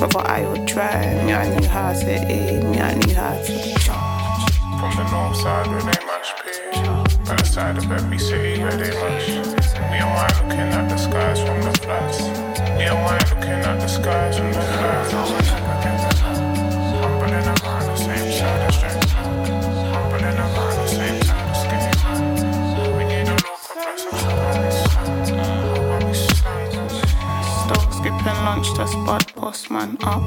Whether 0.00 0.20
I 0.20 0.44
or 0.44 0.64
dry, 0.64 1.24
me 1.24 1.32
I 1.34 1.58
knew 1.58 1.66
how 1.66 1.92
to 1.92 2.14
eat, 2.30 2.62
me 2.62 2.80
I 2.80 2.94
knew 2.94 3.12
how 3.12 3.34
to 3.34 3.78
charge. 3.80 4.52
From 4.78 4.94
the 4.94 5.10
north 5.10 5.36
side 5.36 5.66
where 5.66 5.80
they 5.80 6.06
mash 6.06 6.32
pay, 6.38 7.24
back 7.24 7.44
side 7.44 7.78
of 7.78 7.90
every 7.90 8.16
city 8.16 8.62
where 8.62 8.70
they 8.70 8.94
mash. 8.94 9.28
Me 9.90 9.98
and 9.98 10.10
mine 10.14 10.48
looking 10.48 10.70
at 10.70 10.88
the 10.88 10.96
skies 10.96 11.40
from 11.40 11.60
the 11.60 11.72
flats. 11.80 12.20
Me 12.78 12.84
and 12.84 13.02
mine 13.02 13.18
looking 13.34 13.50
at 13.50 13.80
the 13.80 13.88
skies 13.88 14.38
from 14.38 14.52
the 14.52 14.62
flats. 14.62 15.65
To 28.76 28.86
spot 28.86 29.34
boss 29.34 29.70
man 29.70 29.96
up. 30.02 30.22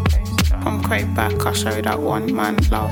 Crate 0.84 1.14
back, 1.14 1.46
I 1.46 1.54
show 1.54 1.82
that 1.82 2.00
one 2.00 2.34
man 2.36 2.58
love. 2.72 2.92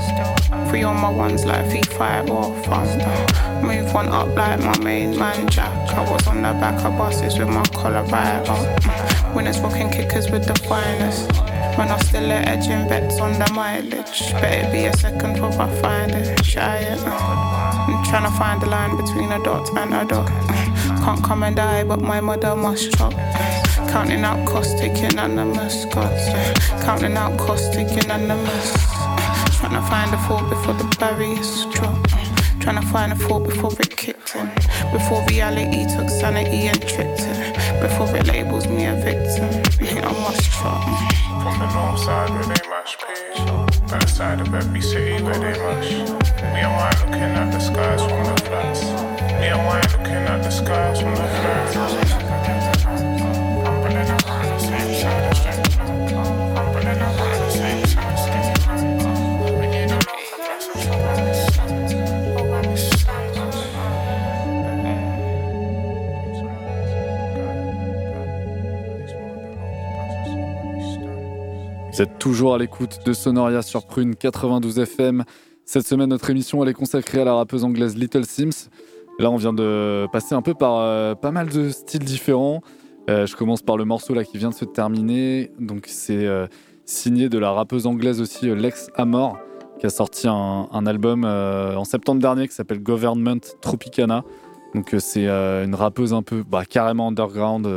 Free 0.70 0.84
on 0.84 1.02
my 1.02 1.10
ones 1.10 1.46
like 1.46 1.66
FIFA 1.66 2.30
or 2.30 2.54
fun. 2.64 3.66
Move 3.66 3.92
one 3.92 4.10
up 4.10 4.28
like 4.36 4.60
my 4.60 4.78
main 4.84 5.18
man 5.18 5.50
Jack. 5.50 5.74
I 5.94 6.12
was 6.12 6.28
on 6.28 6.44
the 6.44 6.54
back 6.62 6.86
of 6.86 6.96
buses 6.96 7.40
with 7.40 7.48
my 7.48 7.64
collar 7.74 8.04
right 8.04 8.48
up. 8.48 9.36
Winners 9.36 9.60
rocking 9.60 9.90
kickers 9.90 10.30
with 10.30 10.46
the 10.46 10.54
finest. 10.70 11.32
When 11.76 11.90
I 11.90 11.98
still 12.02 12.32
at 12.32 12.48
edging 12.48 12.88
bets 12.88 13.20
on 13.20 13.34
the 13.34 13.52
mileage. 13.54 14.32
Better 14.34 14.72
be 14.72 14.86
a 14.86 14.96
second 14.96 15.34
before 15.34 15.64
I 15.64 15.82
find 15.82 16.12
it. 16.12 16.46
Shy 16.46 16.78
it. 16.78 17.00
I'm 17.04 18.06
trying 18.06 18.32
to 18.32 18.38
find 18.38 18.62
the 18.62 18.68
line 18.68 18.96
between 18.96 19.32
a 19.32 19.44
dot 19.44 19.76
and 19.76 19.92
a 19.92 20.06
dot. 20.06 20.28
Can't 21.04 21.24
come 21.24 21.42
and 21.42 21.56
die, 21.56 21.84
but 21.84 22.00
my 22.00 22.22
mother 22.22 22.56
must 22.56 22.92
chop. 22.94 23.14
Counting 23.90 24.24
out 24.24 24.64
taking 24.80 25.18
anonymous 25.18 25.86
gods. 25.86 26.30
Counting 26.84 27.16
out 27.18 27.38
taking 27.74 28.04
anonymous. 28.06 28.74
Trying 29.58 29.74
to 29.74 29.82
find 29.90 30.14
a 30.14 30.18
fault 30.28 30.50
before 30.50 30.74
the 30.74 30.96
barriers 31.00 31.66
drop. 31.74 32.08
Trying 32.60 32.82
to 32.82 32.88
find 32.88 33.14
a 33.14 33.16
fault 33.16 33.46
before 33.46 33.72
it 33.80 33.96
kicked 33.96 34.36
in. 34.36 34.48
Before 34.92 35.26
reality 35.28 35.86
took 35.96 36.10
sanity 36.10 36.68
and 36.68 36.82
tricked 36.82 37.22
in. 37.22 37.82
Before 37.82 38.14
it 38.16 38.28
labels 38.28 38.68
me 38.68 38.86
a 38.86 38.96
victim. 38.96 39.50
I 39.82 40.12
must 40.22 40.52
try. 40.52 41.18
From 41.44 41.60
the 41.60 41.74
north 41.74 42.00
side 42.00 42.30
where 42.30 42.44
they 42.44 42.70
mash 42.70 42.98
pay, 42.98 43.88
back 43.90 44.08
side 44.10 44.42
of 44.42 44.54
every 44.54 44.82
city 44.82 45.24
where 45.24 45.34
they 45.34 45.58
mash. 45.60 45.92
Me 46.54 46.62
and 46.62 46.74
mine 46.76 46.94
looking 47.06 47.36
at 47.42 47.52
the 47.52 47.60
skies 47.60 48.02
from 48.02 48.24
the 48.26 48.42
flats. 48.44 48.84
Me 49.40 49.48
and 49.48 49.64
mine 49.66 49.82
looking 49.94 50.24
at 50.34 50.44
the 50.44 50.50
skies 50.50 51.00
from 51.02 51.16
the 51.16 51.28
flats. 51.40 52.57
Vous 71.98 72.04
êtes 72.04 72.20
toujours 72.20 72.54
à 72.54 72.60
l'écoute 72.60 73.00
de 73.08 73.12
Sonoria 73.12 73.64
sur 73.64 73.88
Prune 73.88 74.16
92 74.16 74.78
FM. 74.78 75.24
Cette 75.66 75.88
semaine, 75.88 76.10
notre 76.10 76.30
émission 76.30 76.62
elle 76.62 76.70
est 76.70 76.74
consacrée 76.74 77.22
à 77.22 77.26
la 77.26 77.34
rappeuse 77.34 77.64
anglaise 77.64 77.98
Little 77.98 78.24
Sims. 78.24 78.70
Là, 79.18 79.32
on 79.32 79.36
vient 79.36 79.52
de 79.52 80.06
passer 80.12 80.36
un 80.36 80.44
peu 80.44 80.54
par 80.54 80.78
euh, 80.78 81.16
pas 81.16 81.32
mal 81.32 81.50
de 81.50 81.70
styles 81.70 82.04
différents. 82.04 82.62
Euh, 83.10 83.26
je 83.26 83.36
commence 83.36 83.64
par 83.64 83.78
le 83.78 83.86
morceau 83.86 84.14
là 84.14 84.24
qui 84.24 84.38
vient 84.38 84.50
de 84.50 84.54
se 84.54 84.66
terminer. 84.66 85.50
Donc, 85.58 85.86
c'est 85.88 86.28
euh, 86.28 86.46
signé 86.86 87.30
de 87.30 87.40
la 87.40 87.50
rappeuse 87.50 87.88
anglaise 87.88 88.22
aussi 88.22 88.46
Lex 88.46 88.92
Amor, 88.94 89.40
qui 89.80 89.88
a 89.88 89.90
sorti 89.90 90.28
un, 90.28 90.86
album 90.86 91.26
en 91.26 91.84
septembre 91.84 92.22
dernier 92.22 92.48
qui 92.48 92.54
s'appelle 92.54 92.84
Government 92.84 93.42
Tropicana. 93.60 94.24
Donc, 94.76 94.94
c'est 95.00 95.28
une 95.28 95.74
rappeuse 95.74 96.14
un 96.14 96.22
peu 96.22 96.44
bah, 96.48 96.64
carrément 96.64 97.08
underground. 97.08 97.68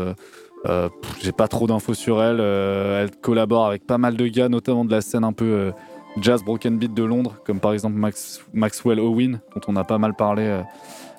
Euh, 0.66 0.88
J'ai 1.22 1.32
pas 1.32 1.48
trop 1.48 1.66
d'infos 1.66 1.94
sur 1.94 2.22
elle. 2.22 2.38
Euh, 2.40 3.02
elle 3.02 3.10
collabore 3.16 3.66
avec 3.66 3.86
pas 3.86 3.98
mal 3.98 4.16
de 4.16 4.26
gars, 4.26 4.48
notamment 4.48 4.84
de 4.84 4.90
la 4.90 5.00
scène 5.00 5.24
un 5.24 5.32
peu 5.32 5.44
euh, 5.44 5.72
jazz 6.20 6.42
broken 6.42 6.78
beat 6.78 6.94
de 6.94 7.02
Londres, 7.02 7.36
comme 7.44 7.60
par 7.60 7.72
exemple 7.72 7.96
Max, 7.96 8.42
Maxwell 8.52 9.00
Owen, 9.00 9.40
dont 9.54 9.60
on 9.68 9.76
a 9.76 9.84
pas 9.84 9.98
mal 9.98 10.14
parlé 10.14 10.62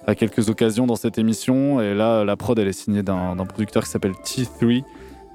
à 0.06 0.16
quelques 0.16 0.50
occasions 0.50 0.86
dans 0.86 0.96
cette 0.96 1.18
émission. 1.18 1.82
Et 1.82 1.94
là, 1.94 2.24
la 2.24 2.36
prod, 2.36 2.58
elle 2.60 2.68
est 2.68 2.74
signée 2.74 3.04
d'un 3.04 3.36
producteur 3.46 3.84
qui 3.84 3.90
s'appelle 3.90 4.14
T3. 4.24 4.84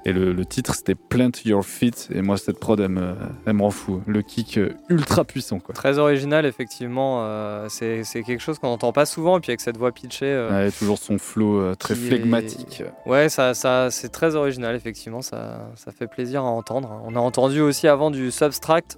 Et 0.05 0.13
le, 0.13 0.31
le 0.31 0.45
titre, 0.45 0.73
c'était 0.73 0.95
Plant 0.95 1.31
Your 1.43 1.65
Feet. 1.65 2.07
Et 2.13 2.21
moi, 2.21 2.37
cette 2.37 2.59
prod, 2.59 2.79
elle 2.79 2.87
me, 2.89 3.13
elle 3.45 3.53
me 3.53 3.61
rend 3.63 3.71
fou. 3.71 4.01
Le 4.07 4.21
kick 4.21 4.57
ultra 4.87 5.25
puissant, 5.25 5.59
quoi. 5.59 5.75
Très 5.75 5.97
original, 5.97 6.45
effectivement. 6.45 7.23
euh, 7.23 7.67
c'est 7.69 8.03
quelque 8.25 8.39
chose 8.39 8.57
qu'on 8.57 8.67
n'entend 8.69 8.93
pas 8.93 9.05
souvent. 9.05 9.37
Et 9.37 9.41
puis 9.41 9.51
avec 9.51 9.59
cette 9.59 9.75
voix 9.77 9.91
pitchée. 9.91 10.25
euh, 10.31 10.49
Ouais, 10.65 10.71
toujours 10.71 10.97
son 10.97 11.17
flow 11.17 11.59
euh, 11.59 11.75
très 11.75 11.93
qui 11.95 12.05
est- 12.05 12.07
flegmatique. 12.07 12.83
Ouais, 13.05 13.27
ça, 13.27 13.53
ça, 13.53 13.91
c'est 13.91 14.09
très 14.09 14.35
original, 14.35 14.75
effectivement. 14.75 15.21
Ça, 15.21 15.71
ça 15.75 15.91
fait 15.91 16.07
plaisir 16.07 16.41
à 16.41 16.47
entendre. 16.47 17.01
On 17.05 17.15
a 17.15 17.19
entendu 17.19 17.59
aussi 17.59 17.87
avant 17.89 18.09
du 18.09 18.31
Substract, 18.31 18.97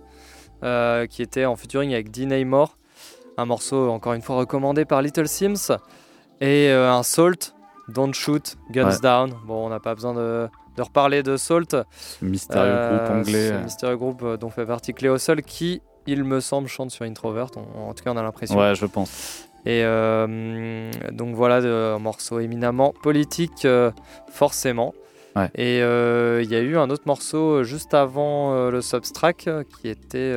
euh, 0.64 1.08
qui 1.08 1.24
était 1.24 1.46
en 1.46 1.56
featuring 1.56 1.92
avec 1.94 2.12
Dean 2.12 2.46
Moore. 2.46 2.78
Un 3.38 3.46
morceau, 3.46 3.90
encore 3.90 4.14
une 4.14 4.22
fois, 4.22 4.36
recommandé 4.36 4.86
par 4.86 5.02
Little 5.02 5.28
Sims. 5.28 5.72
Et 6.42 6.70
un 6.72 7.02
Salt, 7.04 7.56
Don't 7.88 8.14
Shoot, 8.14 8.58
Guns 8.72 8.90
Ouais. 8.90 9.00
Down. 9.02 9.34
Bon, 9.48 9.66
on 9.66 9.70
n'a 9.70 9.80
pas 9.80 9.96
besoin 9.96 10.14
de, 10.14 10.48
de 10.80 10.84
reparler 10.84 11.22
de 11.24 11.36
Salt. 11.38 11.76
Ce 11.92 12.24
mystérieux 12.26 12.72
groupe 12.98 13.10
anglais. 13.18 13.48
Ce 13.50 13.64
mystérieux 13.64 13.98
groupe 13.98 14.22
euh, 14.24 14.38
dont 14.38 14.50
fait 14.50 14.66
partie 14.66 14.94
Cléo 14.94 15.18
Sol, 15.18 15.42
qui, 15.42 15.82
il 16.08 16.24
me 16.24 16.40
semble, 16.40 16.68
chante 16.70 16.90
sur 16.92 17.04
Introvert. 17.06 17.48
On- 17.58 17.90
en 17.90 17.94
tout 17.94 18.04
cas, 18.04 18.12
on 18.14 18.18
a 18.18 18.24
l'impression. 18.24 18.58
Ouais, 18.58 18.74
je 18.76 18.86
pense. 18.86 19.46
Et 19.66 19.82
euh, 19.84 20.90
donc 21.12 21.36
voilà, 21.36 21.58
un 21.58 22.00
morceau 22.00 22.40
éminemment 22.40 22.94
politique, 23.04 23.66
euh, 23.66 23.92
forcément. 24.32 24.94
Ouais. 25.36 25.50
Et 25.56 25.82
euh, 25.84 26.42
il 26.44 26.50
y 26.50 26.56
a 26.56 26.60
eu 26.62 26.78
un 26.78 26.90
autre 26.90 27.04
morceau 27.06 27.58
euh, 27.58 27.64
juste 27.64 27.94
avant 27.94 28.54
euh, 28.54 28.72
le 28.72 28.82
Substract 28.82 29.48
euh, 29.48 29.64
qui 29.82 29.90
était. 29.90 30.32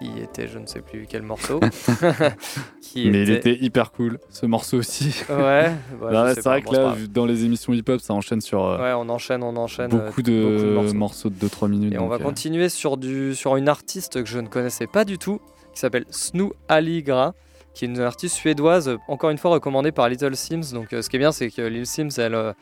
Qui 0.00 0.18
était, 0.18 0.48
je 0.48 0.58
ne 0.58 0.66
sais 0.66 0.80
plus 0.80 1.06
quel 1.08 1.22
morceau. 1.22 1.60
qui 2.80 3.10
Mais 3.10 3.22
il 3.22 3.30
était 3.30 3.56
hyper 3.60 3.92
cool, 3.92 4.18
ce 4.30 4.46
morceau 4.46 4.78
aussi. 4.78 5.14
Ouais, 5.28 5.70
sais 6.00 6.34
c'est 6.36 6.44
vrai 6.44 6.62
que 6.62 6.72
là, 6.74 6.94
dans 7.10 7.26
les 7.26 7.44
émissions 7.44 7.72
hip-hop, 7.72 8.00
ça 8.00 8.14
enchaîne 8.14 8.40
sur 8.40 8.64
euh, 8.64 8.78
Ouais, 8.78 8.92
on 8.96 9.08
enchaîne, 9.10 9.42
on 9.42 9.56
enchaîne. 9.56 9.92
euh, 9.94 10.06
beaucoup, 10.06 10.22
de 10.22 10.42
beaucoup 10.42 10.64
de 10.64 10.72
morceaux. 10.72 10.94
morceaux. 10.94 11.30
de 11.30 11.46
2-3 11.46 11.68
minutes. 11.68 11.94
Et 11.94 11.98
on 11.98 12.08
va 12.08 12.16
euh, 12.16 12.18
continuer 12.18 12.68
sur, 12.68 12.96
du, 12.96 13.34
sur 13.34 13.56
une 13.56 13.68
artiste 13.68 14.22
que 14.22 14.28
je 14.28 14.38
ne 14.38 14.48
connaissais 14.48 14.86
pas 14.86 15.04
du 15.04 15.18
tout, 15.18 15.40
qui 15.74 15.80
s'appelle 15.80 16.06
Snu 16.10 16.50
Aligra, 16.68 17.34
qui 17.74 17.84
est 17.84 17.88
une 17.88 18.00
artiste 18.00 18.36
suédoise, 18.36 18.96
encore 19.06 19.30
une 19.30 19.38
fois 19.38 19.50
recommandée 19.52 19.92
par 19.92 20.08
Little 20.08 20.34
Sims. 20.34 20.72
Donc 20.72 20.92
euh, 20.92 21.02
ce 21.02 21.10
qui 21.10 21.16
est 21.16 21.20
bien, 21.20 21.32
c'est 21.32 21.50
que 21.50 21.62
Little 21.62 21.86
Sims, 21.86 22.18
elle, 22.18 22.54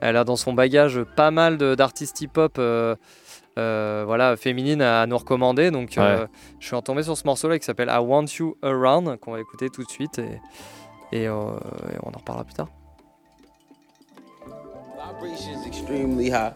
elle 0.00 0.16
a 0.16 0.24
dans 0.24 0.36
son 0.36 0.52
bagage 0.52 1.02
pas 1.16 1.30
mal 1.32 1.58
de- 1.58 1.74
d'artistes 1.74 2.20
hip-hop. 2.20 2.58
Euh, 3.58 4.04
voilà, 4.06 4.36
féminines 4.36 4.82
à, 4.82 5.02
à 5.02 5.06
nous 5.06 5.16
recommander. 5.18 5.70
Donc, 5.70 5.96
euh, 5.98 6.22
Ouais. 6.22 6.26
je 6.60 6.66
suis 6.66 6.82
tombé 6.82 7.02
sur 7.02 7.16
ce 7.16 7.24
morceau-là 7.24 7.58
qui 7.58 7.64
s'appelle 7.64 7.88
I 7.90 7.98
Want 7.98 8.26
You 8.38 8.56
Around, 8.62 9.18
qu'on 9.20 9.32
va 9.32 9.40
écouter 9.40 9.68
tout 9.70 9.84
de 9.84 9.90
suite 9.90 10.18
et, 10.18 10.40
et, 11.12 11.26
euh, 11.28 11.30
et 11.92 11.98
on 12.02 12.08
en 12.08 12.18
reparlera 12.18 12.44
plus 12.44 12.54
tard. 12.54 12.68
Vibration 14.96 15.52
is 15.62 15.66
extremely 15.66 16.30
high. 16.30 16.52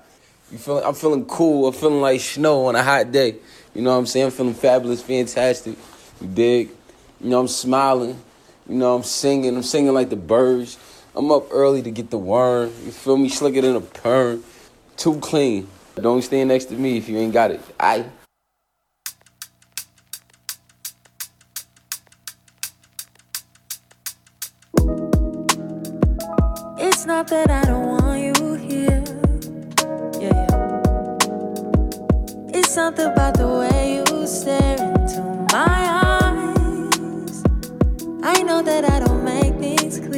You 0.51 0.59
feel? 0.59 0.79
I'm 0.85 0.95
feeling 0.95 1.25
cool. 1.27 1.67
I'm 1.69 1.75
feeling 1.75 2.01
like 2.01 2.21
snow 2.21 2.67
on 2.67 2.75
a 2.75 2.83
hot 2.83 3.11
day. 3.13 3.37
You 3.75 3.83
know 3.83 3.93
what 3.93 3.99
I'm 3.99 4.07
saying? 4.07 4.27
I'm 4.27 4.33
feeling 4.33 4.55
fabulous, 4.55 5.03
fantastic. 5.03 5.75
You 6.21 6.27
dig? 6.27 6.71
You 7.21 7.31
know 7.31 7.41
I'm 7.41 7.49
smiling. 7.49 8.17
You 8.69 8.77
know 8.77 8.95
I'm 8.95 9.03
singing. 9.03 9.55
I'm 9.57 9.63
singing 9.63 9.93
like 9.93 10.09
the 10.09 10.17
birds. 10.17 10.79
I'm 11.15 11.31
up 11.31 11.49
early 11.53 11.83
to 11.83 11.91
get 11.91 12.11
the 12.11 12.19
worm. 12.19 12.71
You 12.87 12.93
feel 12.93 13.17
me? 13.19 13.29
Slicker 13.29 13.61
than 13.61 13.77
a 13.77 13.81
perm. 13.81 14.43
Too 14.97 15.19
clean. 15.21 15.69
Don't 16.01 16.23
stand 16.23 16.49
next 16.49 16.67
to 16.67 16.75
me 16.75 16.97
if 16.99 17.09
you 17.09 17.19
ain't 17.19 17.33
got 17.33 17.51
it. 17.51 17.61
I. 17.79 18.05
It's 26.79 27.05
not 27.05 27.27
that 27.29 27.51
I 27.51 27.65
don't 27.65 27.87
want 27.89 28.21
you 28.21 28.55
here. 28.55 29.03
Yeah, 30.21 30.31
yeah. 30.31 30.47
It's 32.59 32.71
something 32.71 33.07
about 33.07 33.35
the 33.35 33.49
way 33.49 33.97
you 33.97 34.27
stare 34.27 34.79
into 34.79 35.21
my 35.53 35.79
eyes. 36.05 37.43
I 38.23 38.43
know 38.43 38.63
that 38.63 38.85
I 38.85 39.01
don't 39.01 39.25
make 39.25 39.55
things 39.57 39.99
clear. 39.99 40.18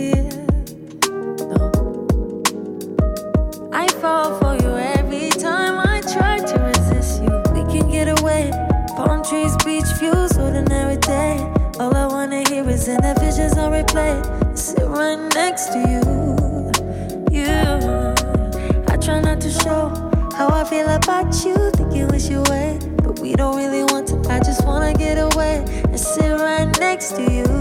Next 15.61 15.73
to 15.75 15.81
you. 15.91 16.01
You, 17.31 18.15
I 18.89 18.97
try 18.97 19.21
not 19.21 19.41
to 19.43 19.51
show 19.51 19.91
how 20.35 20.49
I 20.49 20.65
feel 20.65 20.89
about 20.89 21.45
you. 21.45 21.55
Think 21.73 21.95
you 21.95 22.07
wish 22.07 22.31
you 22.31 22.39
away, 22.45 22.79
but 23.03 23.19
we 23.19 23.35
don't 23.35 23.57
really 23.57 23.85
want 23.85 24.09
to. 24.09 24.17
I 24.31 24.39
just 24.39 24.65
wanna 24.65 24.95
get 24.95 25.19
away 25.19 25.63
and 25.85 26.01
sit 26.01 26.33
right 26.41 26.69
next 26.81 27.17
to. 27.17 27.23
You, 27.23 27.60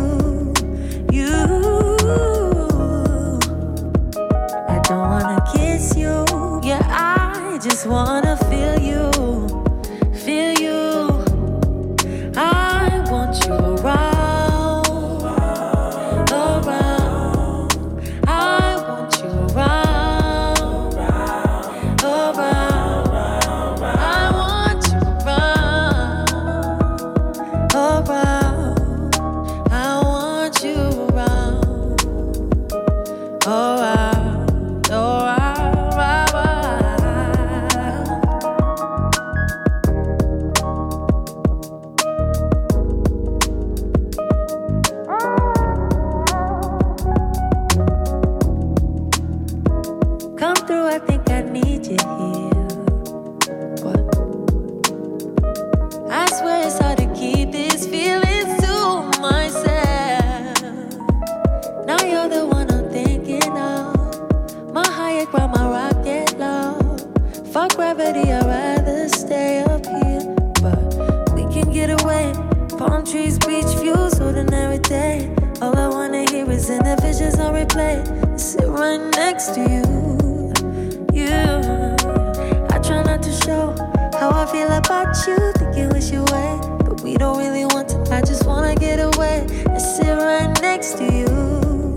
Think 85.39 86.83
but 86.85 87.01
we 87.01 87.15
don't 87.15 87.37
really 87.37 87.65
want 87.65 87.87
to. 87.89 87.97
I 88.11 88.21
just 88.21 88.45
wanna 88.45 88.75
get 88.75 88.99
away 88.99 89.45
and 89.67 89.81
sit 89.81 90.07
right 90.09 90.51
next 90.61 90.97
to 90.97 91.05
you. 91.05 91.95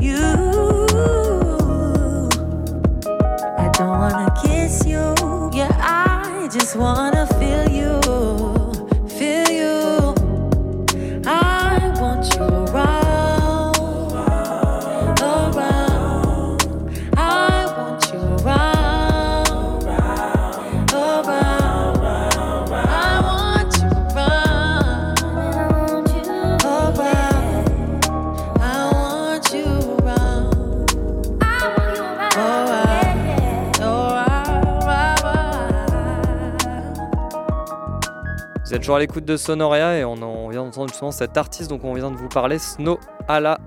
You, 0.00 0.18
I 3.58 3.68
don't 3.72 3.98
wanna 3.98 4.32
kiss 4.42 4.86
you. 4.86 5.14
Yeah, 5.52 5.74
I 5.80 6.48
just 6.52 6.76
wanna 6.76 7.15
êtes 38.76 38.82
toujours 38.82 38.96
à 38.96 39.00
l'écoute 39.00 39.24
de 39.24 39.36
Sonoria 39.36 39.96
et 39.98 40.04
on, 40.04 40.12
en- 40.14 40.24
on 40.46 40.48
vient 40.48 40.64
d'entendre 40.64 40.88
justement 40.90 41.10
cet 41.10 41.36
artiste 41.36 41.70
dont 41.70 41.80
on 41.82 41.94
vient 41.94 42.10
de 42.10 42.16
vous 42.16 42.28
parler, 42.28 42.58
Snow 42.58 42.98
Ala 43.28 43.58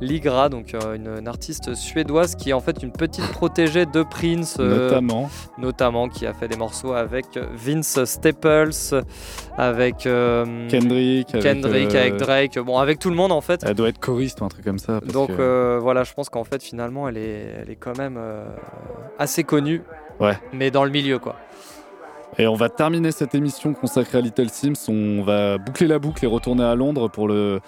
Ligra, 0.00 0.48
donc 0.48 0.72
euh, 0.72 0.94
une, 0.94 1.08
une 1.18 1.28
artiste 1.28 1.74
suédoise 1.74 2.34
qui 2.34 2.50
est 2.50 2.52
en 2.54 2.60
fait 2.60 2.82
une 2.82 2.90
petite 2.92 3.26
protégée 3.32 3.84
de 3.84 4.02
Prince, 4.02 4.56
euh, 4.58 4.88
Notamment. 4.88 5.28
notamment 5.58 6.08
qui 6.08 6.26
a 6.26 6.32
fait 6.32 6.48
des 6.48 6.56
morceaux 6.56 6.94
avec 6.94 7.26
Vince 7.54 8.02
Staples, 8.04 8.70
avec 9.58 10.06
euh, 10.06 10.68
Kendrick, 10.70 11.34
avec, 11.34 11.42
Kendrick, 11.44 11.94
euh, 11.94 12.00
avec 12.00 12.16
Drake, 12.16 12.58
bon 12.60 12.78
avec 12.78 12.98
tout 12.98 13.10
le 13.10 13.16
monde 13.16 13.32
en 13.32 13.42
fait. 13.42 13.62
Elle 13.66 13.74
doit 13.74 13.88
être 13.90 13.98
choriste 14.00 14.40
ou 14.40 14.44
un 14.46 14.48
truc 14.48 14.64
comme 14.64 14.78
ça. 14.78 15.00
parce 15.00 15.12
Donc 15.12 15.28
que- 15.28 15.36
euh, 15.38 15.78
voilà, 15.82 16.02
je 16.04 16.14
pense 16.14 16.30
qu'en 16.30 16.44
fait 16.44 16.62
finalement 16.62 17.06
elle 17.06 17.18
est, 17.18 17.56
elle 17.62 17.70
est 17.70 17.76
quand 17.76 17.98
même 17.98 18.16
euh, 18.18 18.46
assez 19.18 19.44
connue, 19.44 19.82
Ouais. 20.18 20.38
mais 20.54 20.70
dans 20.70 20.84
le 20.84 20.90
milieu 20.90 21.18
quoi. 21.18 21.36
Et 22.38 22.46
on 22.46 22.54
va 22.54 22.68
terminer 22.68 23.12
cette 23.12 23.34
émission 23.34 23.74
consacrée 23.74 24.18
à 24.18 24.20
Little 24.20 24.48
Sims. 24.48 24.88
On 24.88 25.22
va 25.22 25.58
boucler 25.58 25.86
la 25.86 25.98
boucle 25.98 26.24
et 26.24 26.28
retourner 26.28 26.64
à 26.64 26.74
Londres 26.74 27.08
pour 27.08 27.28
le, 27.28 27.60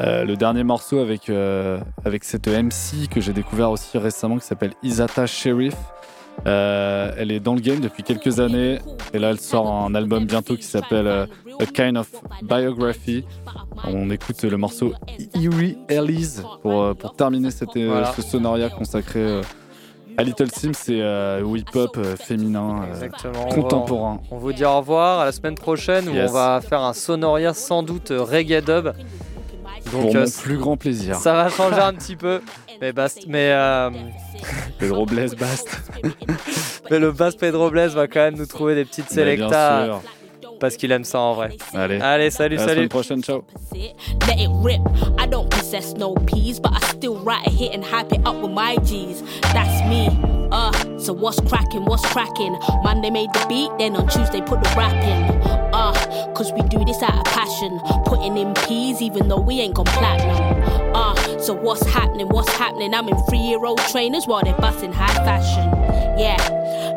euh, 0.00 0.24
le 0.24 0.36
dernier 0.36 0.64
morceau 0.64 0.98
avec, 1.00 1.28
euh, 1.30 1.80
avec 2.04 2.22
cette 2.24 2.46
MC 2.46 3.08
que 3.10 3.20
j'ai 3.20 3.32
découvert 3.32 3.70
aussi 3.70 3.98
récemment 3.98 4.38
qui 4.38 4.46
s'appelle 4.46 4.72
Isata 4.82 5.26
Sheriff. 5.26 5.74
Euh, 6.46 7.12
elle 7.18 7.30
est 7.30 7.40
dans 7.40 7.54
le 7.54 7.60
game 7.60 7.80
depuis 7.80 8.02
quelques 8.02 8.40
années 8.40 8.78
et 9.12 9.18
là 9.18 9.30
elle 9.30 9.38
sort 9.38 9.70
un 9.70 9.94
album 9.94 10.24
bientôt 10.24 10.56
qui 10.56 10.62
s'appelle 10.62 11.06
euh, 11.06 11.26
A 11.60 11.66
Kind 11.66 11.98
of 11.98 12.08
Biography. 12.42 13.24
On 13.84 14.08
écoute 14.10 14.42
le 14.42 14.56
morceau 14.56 14.94
Eerie 15.34 15.76
Elise 15.88 16.42
pour, 16.62 16.94
pour 16.96 17.14
terminer 17.16 17.50
cette, 17.50 17.76
Voilà. 17.76 18.12
ce 18.14 18.22
sonoria 18.22 18.70
consacré 18.70 19.20
euh, 19.20 19.42
à 20.16 20.22
Little 20.22 20.50
Sims 20.50 20.72
et 20.92 21.00
euh, 21.02 21.42
au 21.44 21.56
hip-hop 21.56 21.96
euh, 21.96 22.16
féminin 22.16 22.82
euh, 22.82 22.90
Exactement. 22.92 23.46
contemporain. 23.46 24.20
On, 24.30 24.36
va- 24.36 24.36
on 24.36 24.38
vous 24.38 24.52
dit 24.52 24.64
au 24.64 24.76
revoir 24.78 25.20
à 25.20 25.24
la 25.24 25.32
semaine 25.32 25.54
prochaine 25.54 26.08
où 26.08 26.12
on 26.12 26.26
va 26.26 26.60
faire 26.60 26.80
un 26.80 26.92
Sonoria 26.92 27.54
sans 27.54 27.82
doute 27.82 28.10
euh, 28.10 28.22
reggae 28.22 28.60
dub. 28.64 28.92
Pour 29.90 30.00
euh, 30.16 30.24
mon 30.24 30.30
plus 30.42 30.56
grand 30.58 30.76
plaisir. 30.76 31.16
Ça 31.16 31.34
va 31.34 31.48
changer 31.48 31.80
un 31.80 31.92
petit 31.94 32.16
peu. 32.16 32.40
Mais, 32.80 32.92
bast- 32.92 33.24
mais, 33.26 33.50
euh, 33.52 33.90
Pedro 34.78 35.06
Blaise 35.06 35.34
Bast. 35.34 35.68
mais 36.90 36.98
le 36.98 37.12
Bass 37.12 37.34
Pedro 37.36 37.70
Blaise 37.70 37.94
va 37.94 38.06
quand 38.06 38.20
même 38.20 38.36
nous 38.36 38.46
trouver 38.46 38.74
des 38.74 38.84
petites 38.84 39.10
Mais 39.16 39.36
bien 39.36 39.48
sélectas 39.48 39.84
sûr. 39.86 40.02
Parce 40.62 40.76
qu'il 40.76 40.92
aime 40.92 41.02
ça 41.02 41.18
en 41.18 41.32
vrai. 41.34 41.48
Allez. 41.74 42.00
Allez, 42.00 42.30
salut, 42.30 42.56
À 42.56 42.60
la 42.60 42.66
salut. 42.68 42.76
semaine 42.76 42.88
prochaine, 42.88 43.20
ciao. 43.22 43.42
let 43.74 44.38
it 44.38 44.48
rip. 44.62 44.80
I 45.18 45.26
don't 45.26 45.50
possess 45.50 45.94
no 45.94 46.14
peas, 46.14 46.60
but 46.60 46.70
I 46.72 46.78
still 46.86 47.16
write 47.16 47.44
a 47.48 47.50
hit 47.50 47.74
and 47.74 47.82
hype 47.84 48.12
it 48.12 48.24
up 48.24 48.36
with 48.40 48.52
my 48.52 48.76
G's. 48.84 49.22
That's 49.52 49.82
me. 49.88 50.08
Uh, 50.52 50.70
so 50.98 51.12
what's 51.12 51.40
cracking? 51.40 51.84
What's 51.84 52.06
cracking? 52.12 52.56
Monday 52.84 53.10
made 53.10 53.30
the 53.34 53.44
beat, 53.48 53.70
then 53.78 53.96
on 53.96 54.06
Tuesday 54.06 54.40
put 54.40 54.62
the 54.62 54.72
rap 54.76 54.94
in. 55.02 55.22
Uh, 55.74 55.92
cause 56.34 56.52
we 56.52 56.60
do 56.68 56.84
this 56.84 57.02
out 57.02 57.16
of 57.18 57.24
passion. 57.24 57.80
Putting 58.04 58.36
in 58.36 58.54
P's 58.54 59.02
even 59.02 59.26
though 59.28 59.40
we 59.40 59.58
ain't 59.60 59.74
gone 59.74 59.86
platinum. 59.86 60.62
Uh, 60.94 61.14
so 61.40 61.54
what's 61.54 61.84
happening? 61.86 62.28
What's 62.28 62.52
happening? 62.52 62.94
I'm 62.94 63.08
in 63.08 63.16
three 63.28 63.38
year 63.40 63.64
old 63.64 63.78
trainers 63.90 64.26
while 64.26 64.42
they're 64.44 64.54
busting 64.58 64.92
high 64.92 65.14
fashion. 65.24 65.66
Yeah, 66.18 66.36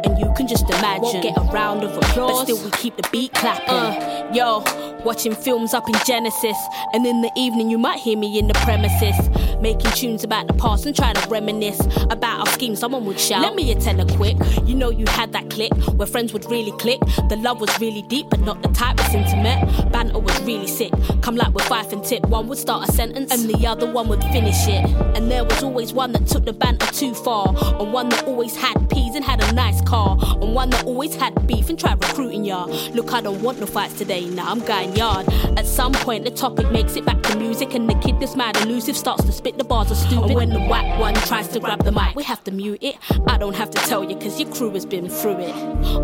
and 0.04 0.18
you 0.20 0.32
can 0.36 0.48
just 0.48 0.70
imagine. 0.70 1.02
Won't 1.04 1.24
get 1.24 1.38
a 1.38 1.41
round 1.41 1.84
of 1.84 1.96
applause, 1.98 2.32
but 2.32 2.43
still 2.43 2.64
we 2.64 2.72
keep 2.72 2.96
the 2.98 3.08
beat 3.12 3.34
clapping. 3.34 3.70
Uh, 3.70 4.32
yo, 4.34 4.64
watching 5.04 5.36
films 5.36 5.74
up 5.74 5.88
in 5.88 5.96
Genesis, 6.06 6.58
and 6.93 7.06
in 7.06 7.22
the 7.22 7.32
evening 7.38 7.70
you 7.70 7.78
might 7.78 8.00
hear 8.00 8.18
me 8.18 8.39
in 8.39 8.48
the 8.48 8.54
premises, 8.56 9.16
making 9.62 9.91
tunes 9.91 10.24
about 10.24 10.48
the 10.48 10.54
past 10.54 10.86
and 10.86 10.96
trying 10.96 11.16
to 11.16 11.30
reminisce 11.30 11.80
about 12.10 12.39
our 12.39 12.48
schemes. 12.48 12.80
Someone 12.80 13.06
would 13.06 13.20
shout, 13.20 13.41
"Let 13.41 13.56
me 13.56 13.74
tell 13.76 13.98
her 13.98 14.06
quick." 14.18 14.38
You 14.66 14.76
know 14.76 14.89
you 14.89 15.06
had 15.08 15.32
that 15.34 15.50
click 15.50 15.74
where 15.96 16.08
friends 16.08 16.34
would 16.34 16.50
really 16.50 16.72
click. 16.74 17.00
The 17.30 17.38
love 17.38 17.62
was 17.62 17.80
really 17.80 18.02
deep, 18.04 18.30
but 18.30 18.39
not 18.41 18.62
the 18.62 18.70
type 18.70 18.98
that's 18.98 19.14
intimate. 19.14 19.91
Banter 19.91 20.20
was 20.20 20.39
really 20.41 20.68
sick. 20.68 20.91
Come 21.22 21.36
like 21.36 21.54
with 21.54 21.66
five 21.66 21.91
and 21.93 22.04
tip. 22.04 22.26
One 22.28 22.48
would 22.48 22.58
start 22.58 22.89
a 22.89 22.91
sentence, 22.91 23.32
and 23.32 23.50
the 23.50 23.68
other 23.68 23.91
one 23.91 24.08
would 24.10 24.24
finish 24.26 24.68
it. 24.68 24.86
And 25.16 25.30
there 25.32 25.43
was 25.43 25.64
always 25.64 25.93
one 25.93 26.12
that 26.14 26.28
took 26.28 26.46
the 26.46 26.54
banter 26.54 26.88
too 26.88 27.14
far, 27.14 27.48
and 27.80 27.93
one 27.93 28.10
that 28.10 28.26
always 28.26 28.56
had 28.56 28.89
peas 28.89 29.16
and 29.16 29.24
had 29.24 29.43
a 29.43 29.52
nice 29.54 29.82
car, 29.86 30.17
and 30.41 30.53
one 30.53 30.69
that 30.71 30.86
always 30.86 31.15
had 31.15 31.47
beef 31.47 31.69
and 31.69 31.79
tried 31.79 32.03
recruiting 32.03 32.43
ya. 32.45 32.65
Look, 32.93 33.13
I 33.13 33.21
don't 33.21 33.41
want 33.41 33.59
no 33.59 33.65
fights 33.65 33.97
today. 33.97 34.25
Now 34.25 34.51
I'm 34.51 34.59
going 34.59 34.95
yard. 34.95 35.27
At 35.57 35.65
some 35.65 35.93
point, 35.93 36.25
the 36.25 36.31
topic 36.31 36.71
makes 36.71 36.95
it 36.95 37.05
back 37.05 37.21
to 37.23 37.38
music, 37.38 37.73
and 37.73 37.89
the 37.89 37.95
kid 37.95 38.19
that's 38.19 38.36
mad 38.36 38.57
elusive 38.57 38.97
starts 38.97 39.23
to 39.23 39.31
spit 39.31 39.57
the 39.57 39.63
bars 39.63 39.91
are 39.91 39.95
stupid. 39.95 40.25
And 40.25 40.36
when 40.36 40.49
the 40.49 40.59
whack 40.67 40.99
one 40.99 41.13
tries 41.13 41.47
to 41.49 41.59
grab 41.59 41.83
the 41.83 41.91
mic, 41.91 42.15
we 42.15 42.23
have 42.23 42.43
to 42.45 42.51
mute 42.51 42.83
it. 42.83 42.95
I 43.27 43.38
don't 43.38 43.55
have 43.55 43.69
to 43.71 43.81
tell 43.88 44.03
you, 44.03 44.15
cause 44.17 44.39
your 44.39 44.51
crew 44.51 44.71
has 44.71 44.86
been 44.86 45.09
through 45.09 45.39
it. 45.39 45.55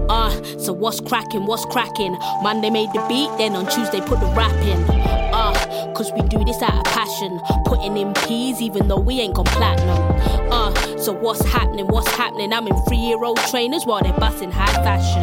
Uh, 0.09 0.32
so 0.59 0.73
what's 0.73 0.99
cracking? 1.01 1.45
What's 1.45 1.65
cracking? 1.65 2.17
Monday 2.41 2.69
made 2.69 2.89
the 2.93 3.03
beat, 3.07 3.29
then 3.38 3.55
on 3.55 3.65
Tuesday 3.67 3.99
put 4.01 4.19
the 4.19 4.32
rap 4.36 4.53
in. 4.65 4.79
Uh, 5.34 5.93
cause 5.93 6.11
we 6.13 6.21
do 6.23 6.43
this 6.43 6.61
out 6.61 6.75
of 6.75 6.84
passion. 6.93 7.39
Putting 7.65 7.97
in 7.97 8.13
P's 8.13 8.61
even 8.61 8.88
though 8.88 8.99
we 8.99 9.19
ain't 9.19 9.36
gone 9.36 9.45
platinum. 9.45 10.51
Uh, 10.51 10.73
so 10.97 11.13
what's 11.13 11.43
happening? 11.45 11.88
What's 11.88 12.11
happening? 12.11 12.53
I'm 12.53 12.67
in 12.67 12.75
three 12.88 12.97
year 12.97 13.23
old 13.23 13.39
trainers 13.72 13.86
while 13.86 14.01
they're 14.01 14.19
busting 14.19 14.51
high 14.51 14.74
fashion. 14.84 15.22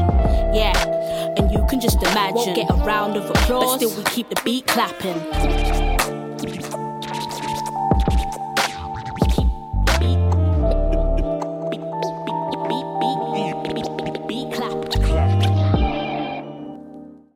Yeah, 0.55 1.35
and 1.37 1.51
you 1.51 1.65
can 1.69 1.81
just 1.81 2.03
imagine. 2.03 2.35
Won't 2.35 2.57
get 2.57 2.71
a 2.71 2.75
round 2.75 3.17
of 3.17 3.29
applause, 3.31 3.81
but 3.81 3.89
still 3.89 3.97
we 3.97 4.05
keep 4.11 4.29
the 4.29 4.41
beat 4.45 4.67
clapping. 4.67 5.88